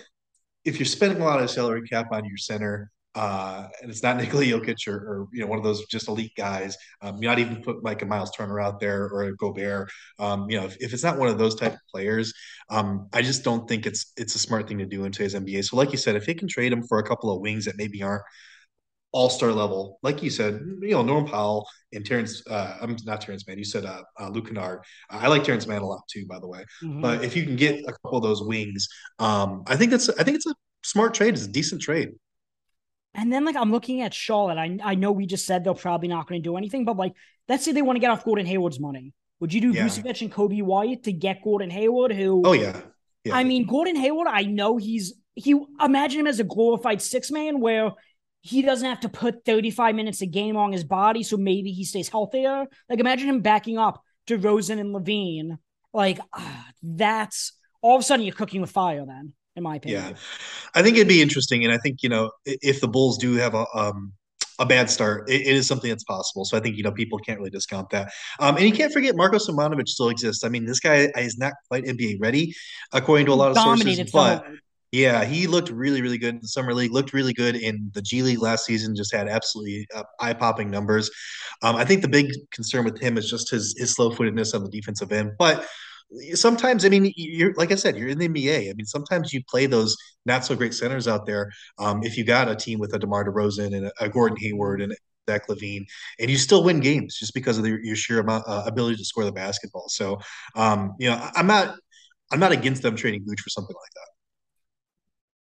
[0.64, 4.16] if you're spending a lot of salary cap on your center, uh, and it's not
[4.18, 6.76] Nikola Jokic or, or, you know one of those just elite guys.
[7.02, 9.90] Um, you're not even put like a Miles Turner out there or a Gobert.
[10.20, 12.32] Um, you know, if, if, it's not one of those type of players,
[12.70, 15.64] um, I just don't think it's it's a smart thing to do in today's NBA.
[15.64, 17.76] So, like you said, if they can trade him for a couple of wings that
[17.76, 18.22] maybe aren't
[19.10, 22.46] all star level, like you said, you know, Norm Powell and Terrence.
[22.46, 23.58] Uh, I'm not Terrence Mann.
[23.58, 24.80] You said uh, uh, Luke Kennard.
[25.10, 26.64] I like Terrence Mann a lot too, by the way.
[26.84, 27.00] Mm-hmm.
[27.00, 28.86] But if you can get a couple of those wings,
[29.18, 30.54] um, I think that's I think it's a
[30.84, 31.34] smart trade.
[31.34, 32.10] It's a decent trade.
[33.14, 34.58] And then like I'm looking at Charlotte.
[34.58, 37.14] I I know we just said they're probably not going to do anything, but like
[37.48, 39.12] let's say they want to get off Gordon Hayward's money.
[39.40, 39.86] Would you do yeah.
[39.86, 42.12] Vucevic and Coby White to get Gordon Hayward?
[42.12, 42.42] Who?
[42.44, 42.80] Oh yeah.
[43.24, 43.36] yeah.
[43.36, 44.28] I mean, Gordon Hayward.
[44.28, 45.58] I know he's he.
[45.80, 47.92] Imagine him as a glorified six man where
[48.40, 51.84] he doesn't have to put 35 minutes a game on his body, so maybe he
[51.84, 52.66] stays healthier.
[52.88, 55.58] Like imagine him backing up DeRozan and LaVine.
[55.92, 59.04] Like uh, that's all of a sudden you're cooking with fire.
[59.06, 60.02] Then in my opinion.
[60.02, 60.16] Yeah,
[60.74, 63.54] I think it'd be interesting, and I think you know if the Bulls do have
[63.54, 64.12] a um,
[64.58, 66.44] a bad start, it, it is something that's possible.
[66.44, 68.10] So I think you know people can't really discount that.
[68.40, 70.44] Um, and you can't forget Marko Simonovic still exists.
[70.44, 72.54] I mean, this guy is not quite NBA ready,
[72.92, 74.46] according to a lot of Dominated sources, but.
[74.90, 76.92] Yeah, he looked really, really good in the summer league.
[76.92, 78.96] Looked really good in the G League last season.
[78.96, 81.10] Just had absolutely uh, eye-popping numbers.
[81.62, 84.70] Um, I think the big concern with him is just his his slow-footedness on the
[84.70, 85.32] defensive end.
[85.38, 85.66] But
[86.34, 88.70] sometimes, I mean, you're like I said, you're in the NBA.
[88.70, 91.50] I mean, sometimes you play those not so great centers out there.
[91.78, 94.80] Um, if you got a team with a DeMar DeRozan and a, a Gordon Hayward
[94.80, 94.94] and
[95.28, 95.84] Zach LaVine,
[96.18, 99.04] and you still win games just because of the, your sheer amount, uh, ability to
[99.04, 99.88] score the basketball.
[99.88, 100.18] So,
[100.56, 101.76] um, you know, I'm not
[102.30, 104.08] I'm not against them trading Vooch for something like that.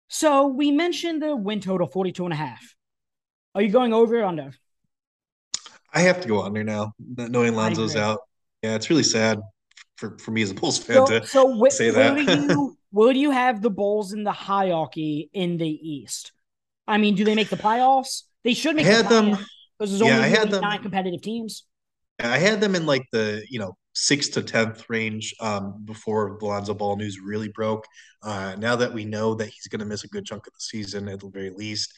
[0.08, 2.74] So we mentioned the win total 42 and a half.
[3.54, 4.52] Are you going over or under?
[5.92, 8.20] I have to go under now, knowing Lonzo's out.
[8.62, 9.40] Yeah, it's really sad
[9.96, 12.18] for, for me as a Bulls fan So, to so wh- say that.
[12.18, 12.76] you
[13.12, 16.32] do you have the Bulls in the hierarchy in the East?
[16.86, 18.22] I mean, do they make the playoffs?
[18.44, 19.38] They should make I had the them-
[19.78, 21.64] because there's only yeah, I had them- nine competitive teams.
[22.18, 26.46] I had them in like the you know sixth to tenth range um, before the
[26.46, 27.84] Lonzo Ball news really broke.
[28.22, 30.60] Uh, now that we know that he's going to miss a good chunk of the
[30.60, 31.92] season at the very least,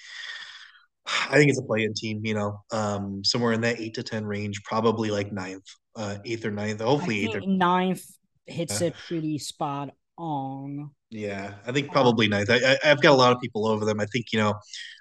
[1.07, 2.25] I think it's a play-in team.
[2.25, 5.65] You know, um, somewhere in that eight to ten range, probably like ninth,
[5.97, 6.81] uh, eighth or ninth.
[6.81, 7.37] Hopefully eighth.
[7.37, 8.05] Or, ninth
[8.47, 8.89] hits Yeah.
[8.89, 10.91] it pretty spot on.
[11.11, 12.51] yeah, I think probably ninth.
[12.51, 14.01] I, I, I've got a lot of people over them.
[14.01, 14.55] I think you know.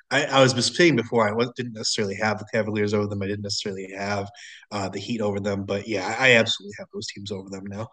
[0.10, 3.22] I, I was just saying before, I was, didn't necessarily have the Cavaliers over them.
[3.22, 4.30] I didn't necessarily have
[4.72, 7.90] uh, the Heat over them, but yeah, I absolutely have those teams over them now.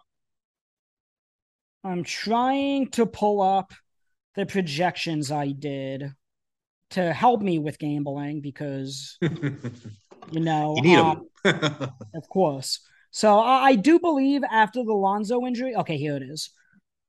[1.83, 3.73] I'm trying to pull up
[4.35, 6.13] the projections I did
[6.91, 9.17] to help me with gambling because
[10.31, 11.91] you know you need um, them.
[12.13, 12.79] Of course.
[13.11, 16.49] So I, I do believe after the Lonzo injury, okay, here it is.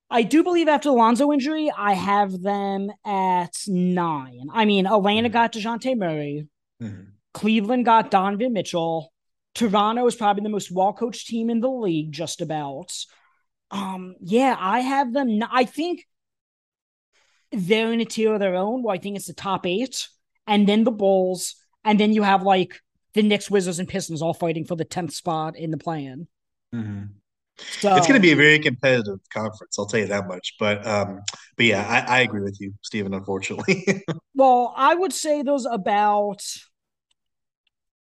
[0.08, 4.46] I do believe after the Lonzo injury, I have them at nine.
[4.52, 6.48] I mean, Atlanta got DeJounte Murray,
[6.80, 7.08] Mhm.
[7.34, 9.12] Cleveland got Donovan Mitchell.
[9.54, 12.92] Toronto is probably the most well coached team in the league, just about.
[13.70, 15.40] Um, yeah, I have them.
[15.50, 16.06] I think
[17.52, 18.82] they're in a tier of their own.
[18.82, 20.08] Where I think it's the top eight,
[20.46, 22.80] and then the Bulls, and then you have like
[23.16, 26.28] the Knicks, Wizards, and Pistons all fighting for the tenth spot in the plan.
[26.74, 27.08] Mhm.
[27.58, 29.78] So It's going to be a very competitive conference.
[29.78, 30.56] I'll tell you that much.
[30.58, 31.22] But um,
[31.56, 33.14] but yeah, I, I agree with you, Stephen.
[33.14, 34.04] Unfortunately,
[34.34, 34.74] well.
[34.76, 36.42] I would say there's about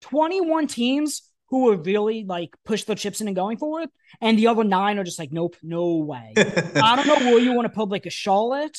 [0.01, 3.89] twenty-one teams who are really like push their chips in and going for it,
[4.21, 6.33] and the other nine are just like, nope, no way.
[6.37, 8.77] I don't know where you want to put like a Charlotte,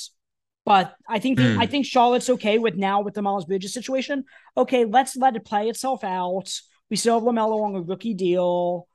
[0.64, 1.58] but I think Hmm.
[1.60, 4.24] I think Charlotte's okay with now with the Miles Bridges situation.
[4.56, 6.52] Okay, let's let it play itself out.
[6.90, 8.86] We still have Lamelo on a rookie deal,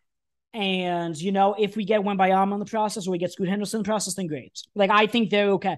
[0.54, 3.80] and you know if we get Wembanyama in the process or we get Scoot Henderson
[3.80, 4.60] in the process, then great.
[4.76, 5.78] Like I think they're okay.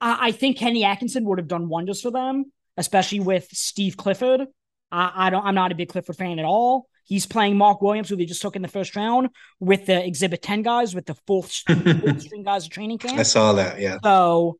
[0.00, 4.46] I, I think Kenny Atkinson would have done wonders for them, especially with Steve Clifford.
[4.92, 5.44] I, I don't.
[5.44, 6.86] I'm not a big Clifford fan at all.
[7.04, 9.30] He's playing Mark Williams, who they just took in the first round,
[9.60, 13.18] with the Exhibit Ten guys, with the fourth, fourth string guys at training camp.
[13.18, 13.80] I saw that.
[13.80, 13.96] Yeah.
[14.04, 14.58] So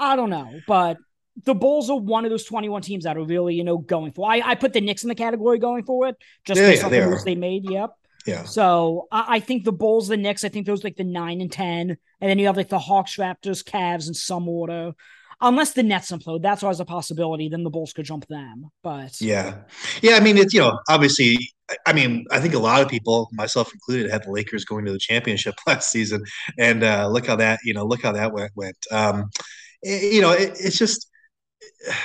[0.00, 0.96] I don't know, but
[1.44, 4.30] the Bulls are one of those 21 teams that are really, you know, going for.
[4.30, 7.00] I, I put the Knicks in the category going for it, just Yeah, based they
[7.00, 7.70] the moves they made.
[7.70, 7.90] Yep.
[8.26, 8.44] Yeah.
[8.44, 11.50] So I, I think the Bulls, the Knicks, I think those like the nine and
[11.52, 11.90] ten,
[12.20, 14.92] and then you have like the Hawks, Raptors, Cavs in some order.
[15.42, 17.48] Unless the Nets implode, that's always a possibility.
[17.48, 18.66] Then the Bulls could jump them.
[18.82, 19.54] But Yeah.
[20.02, 20.16] Yeah.
[20.16, 21.38] I mean, it's, you know, obviously,
[21.70, 24.84] I- I mean, I think a lot of people, myself included, had the Lakers going
[24.84, 26.22] to the championship last season.
[26.58, 28.52] And uh, look how that, you know, look how that went.
[28.54, 28.76] went.
[28.92, 29.30] Um,
[29.82, 31.08] it- you know, it, it's just,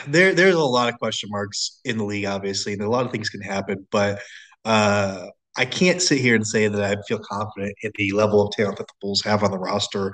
[0.07, 3.11] there, there's a lot of question marks in the league, obviously, and a lot of
[3.11, 3.87] things can happen.
[3.91, 4.21] But
[4.63, 8.53] uh, I can't sit here and say that I feel confident in the level of
[8.53, 10.11] talent that the Bulls have on the roster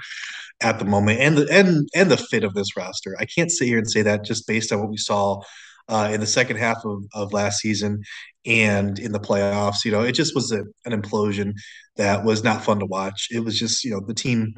[0.62, 3.16] at the moment, and the and and the fit of this roster.
[3.20, 5.42] I can't sit here and say that just based on what we saw
[5.90, 8.02] uh, in the second half of, of last season
[8.46, 9.86] and in the playoffs.
[9.86, 11.54] You know, it just was a, an implosion
[11.98, 13.28] that was not fun to watch.
[13.32, 14.54] It was just you know the team.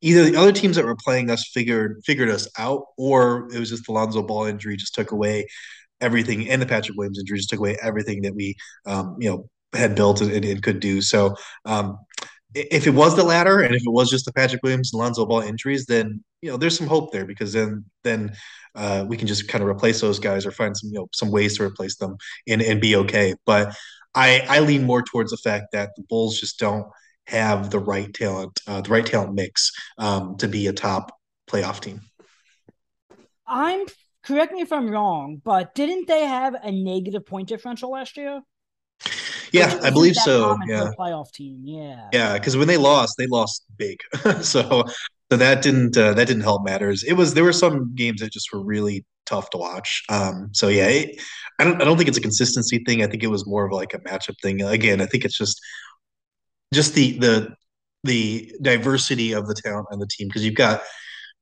[0.00, 3.70] Either the other teams that were playing us figured figured us out, or it was
[3.70, 5.46] just the Lonzo Ball injury just took away
[6.00, 8.54] everything, and the Patrick Williams injury just took away everything that we,
[8.86, 11.02] um, you know, had built and, and could do.
[11.02, 11.34] So,
[11.64, 11.98] um,
[12.54, 15.26] if it was the latter, and if it was just the Patrick Williams and Lonzo
[15.26, 18.32] Ball injuries, then you know there's some hope there because then then
[18.74, 21.30] uh, we can just kind of replace those guys or find some you know some
[21.30, 22.16] ways to replace them
[22.48, 23.34] and and be okay.
[23.44, 23.74] But
[24.14, 26.86] I I lean more towards the fact that the Bulls just don't
[27.28, 31.12] have the right talent, uh, the right talent mix um, to be a top
[31.48, 32.00] playoff team.
[33.46, 33.86] I'm
[34.24, 38.40] correct me if I'm wrong, but didn't they have a negative point differential last year?
[39.52, 40.56] Yeah, I believe so.
[40.66, 40.90] Yeah.
[40.98, 41.62] playoff team.
[41.64, 42.08] Yeah.
[42.12, 43.98] Yeah, because when they lost, they lost big.
[44.42, 44.84] so
[45.30, 47.02] so that didn't uh, that didn't help matters.
[47.02, 50.02] It was there were some games that just were really tough to watch.
[50.08, 51.20] Um, so yeah, it,
[51.58, 53.02] I don't I don't think it's a consistency thing.
[53.02, 54.62] I think it was more of like a matchup thing.
[54.62, 55.60] Again, I think it's just
[56.72, 57.54] just the the
[58.04, 60.82] the diversity of the talent on the team because you've got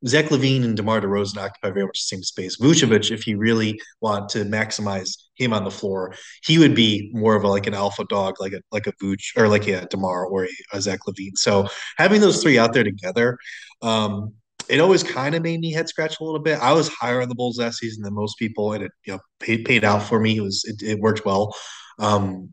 [0.07, 2.59] Zach LaVine and DeMar DeRozan occupy very much the same space.
[2.59, 6.15] Vucevic, if you really want to maximize him on the floor,
[6.45, 9.37] he would be more of a, like an alpha dog, like a like a Vuce
[9.37, 11.37] or like a DeMar or a, a Zach LaVine.
[11.37, 13.39] So having those three out there together,
[13.83, 14.35] um,
[14.69, 16.59] it always kind of made me head scratch a little bit.
[16.59, 19.21] I was higher on the Bulls last season than most people, and it you know
[19.41, 20.37] paid paid out for me.
[20.37, 21.55] It was it, it worked well.
[21.99, 22.51] Um,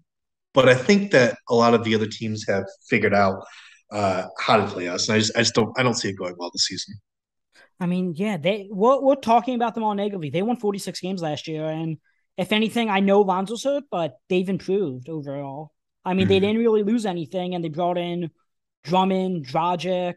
[0.53, 3.43] but I think that a lot of the other teams have figured out
[3.91, 6.17] uh, how to play us, and I just I just don't I don't see it
[6.17, 6.95] going well this season.
[7.79, 10.29] I mean, yeah, they we're, we're talking about them all negatively.
[10.29, 11.97] They won 46 games last year, and
[12.37, 15.71] if anything, I know Lonzo's hurt, but they've improved overall.
[16.05, 16.29] I mean, mm-hmm.
[16.29, 18.31] they didn't really lose anything, and they brought in
[18.83, 20.15] Drummond, Dragic,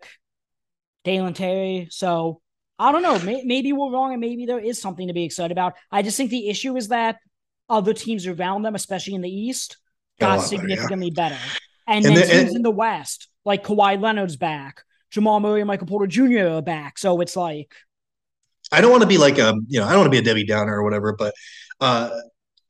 [1.04, 1.88] Dalen Terry.
[1.90, 2.40] So
[2.78, 3.18] I don't know.
[3.20, 5.74] May, maybe we're wrong, and maybe there is something to be excited about.
[5.90, 7.16] I just think the issue is that
[7.68, 9.76] other teams around them, especially in the East,
[10.18, 11.34] got significantly better.
[11.34, 11.40] Yeah.
[11.40, 11.58] better.
[11.88, 15.60] And, and then the, teams and, in the West, like Kawhi Leonard's back, Jamal Murray
[15.60, 16.48] and Michael Porter Jr.
[16.48, 16.98] are back.
[16.98, 17.72] So it's like
[18.72, 20.22] I don't want to be like a you know I don't want to be a
[20.22, 21.34] Debbie Downer or whatever, but
[21.80, 22.10] uh,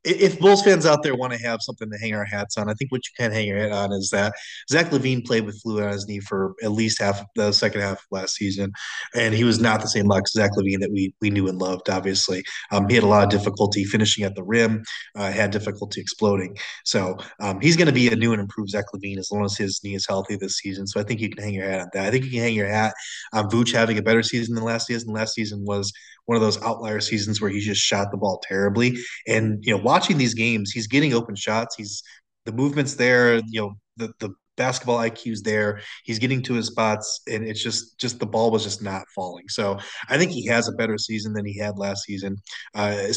[0.03, 2.73] if Bulls fans out there want to have something to hang our hats on, I
[2.73, 4.33] think what you can hang your hat on is that
[4.69, 7.97] Zach LaVine played with fluid on his knee for at least half the second half
[7.97, 8.71] of last season,
[9.15, 11.89] and he was not the same Zach LaVine that we we knew and loved.
[11.89, 14.83] Obviously, um, he had a lot of difficulty finishing at the rim,
[15.15, 16.55] uh, had difficulty exploding.
[16.85, 19.57] So um, he's going to be a new and improved Zach LaVine as long as
[19.57, 20.87] his knee is healthy this season.
[20.87, 22.05] So I think you can hang your hat on that.
[22.05, 22.93] I think you can hang your hat
[23.33, 25.13] on Vooch having a better season than last season.
[25.13, 25.91] Last season was
[26.27, 28.95] one of those outlier seasons where he just shot the ball terribly.
[29.27, 31.75] And you know, watching these games, he's getting open shots.
[31.75, 32.03] He's
[32.45, 33.37] the movements there.
[33.47, 35.79] You know, the the basketball IQ's there.
[36.03, 39.47] He's getting to his spots, and it's just just the ball was just not falling.
[39.47, 39.79] So
[40.09, 42.37] I think he has a better season than he had last season,
[42.75, 43.07] uh,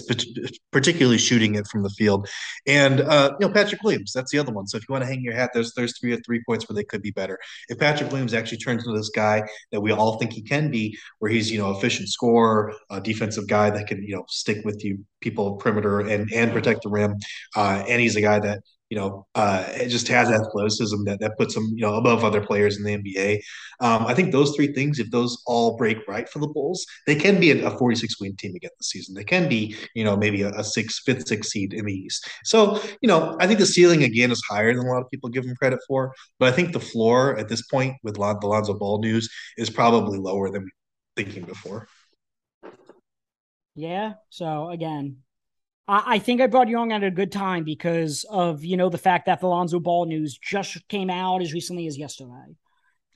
[0.71, 2.29] particularly shooting it from the field.
[2.67, 4.69] And uh, you know Patrick Williams, that's the other one.
[4.69, 6.75] So if you want to hang your hat, there's there's three or three points where
[6.75, 7.39] they could be better.
[7.69, 10.97] If Patrick Williams actually turns into this guy that we all think he can be,
[11.19, 14.85] where he's you know efficient scorer, a defensive guy that can you know stick with
[14.85, 17.17] you people perimeter and and protect the rim,
[17.57, 18.61] uh, and he's a guy that
[18.91, 22.41] you know, uh, it just has athleticism that, that puts him, you know, above other
[22.41, 23.41] players in the NBA.
[23.81, 27.15] Um, I think those three things, if those all break right for the Bulls, they
[27.15, 29.15] can be a, a 46 win team again this season.
[29.15, 32.29] They can be, you know, maybe a, a six, fifth, sixth seed in the East.
[32.45, 35.31] So, you know, I think the ceiling again is higher than a lot of people
[35.31, 36.13] give them credit for.
[36.41, 39.71] But I think the floor at this point with Lon- the Lonzo Ball news is
[39.71, 40.71] probably lower than we
[41.17, 41.87] thinking before.
[43.77, 44.15] Yeah.
[44.31, 45.19] So again,
[45.91, 48.89] I, I think I brought you on at a good time because of you know
[48.89, 52.57] the fact that the Lonzo Ball news just came out as recently as yesterday.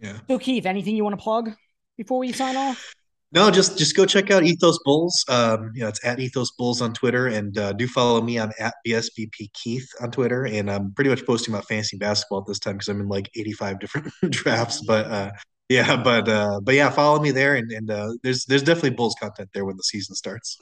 [0.01, 0.19] Yeah.
[0.29, 1.53] So Keith, anything you want to plug
[1.97, 2.93] before we sign off?
[3.33, 5.25] No, just just go check out Ethos Bulls.
[5.29, 8.39] Um, you know, it's at Ethos Bulls on Twitter, and uh, do follow me.
[8.39, 12.47] I'm at BSBP Keith on Twitter, and I'm pretty much posting about fantasy basketball at
[12.47, 14.85] this time because I'm in like 85 different drafts.
[14.87, 15.31] But uh,
[15.69, 19.17] yeah, but uh, but yeah, follow me there, and and uh, there's there's definitely Bulls
[19.21, 20.59] content there when the season starts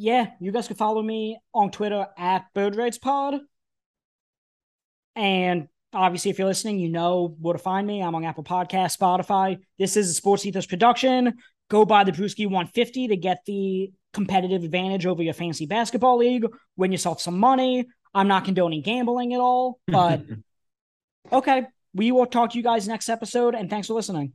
[0.00, 3.40] yeah, you guys can follow me on Twitter at BirdRatesPod.
[5.14, 8.02] And obviously, if you're listening, you know where to find me.
[8.02, 9.58] I'm on Apple Podcast, Spotify.
[9.78, 11.34] This is a Sports Ethos production.
[11.68, 16.46] Go buy the Brewski 150 to get the competitive advantage over your fantasy basketball league.
[16.78, 17.86] Win yourself some money.
[18.14, 20.22] I'm not condoning gambling at all, but
[21.32, 21.66] okay.
[21.92, 24.32] We will talk to you guys next episode, and thanks for listening.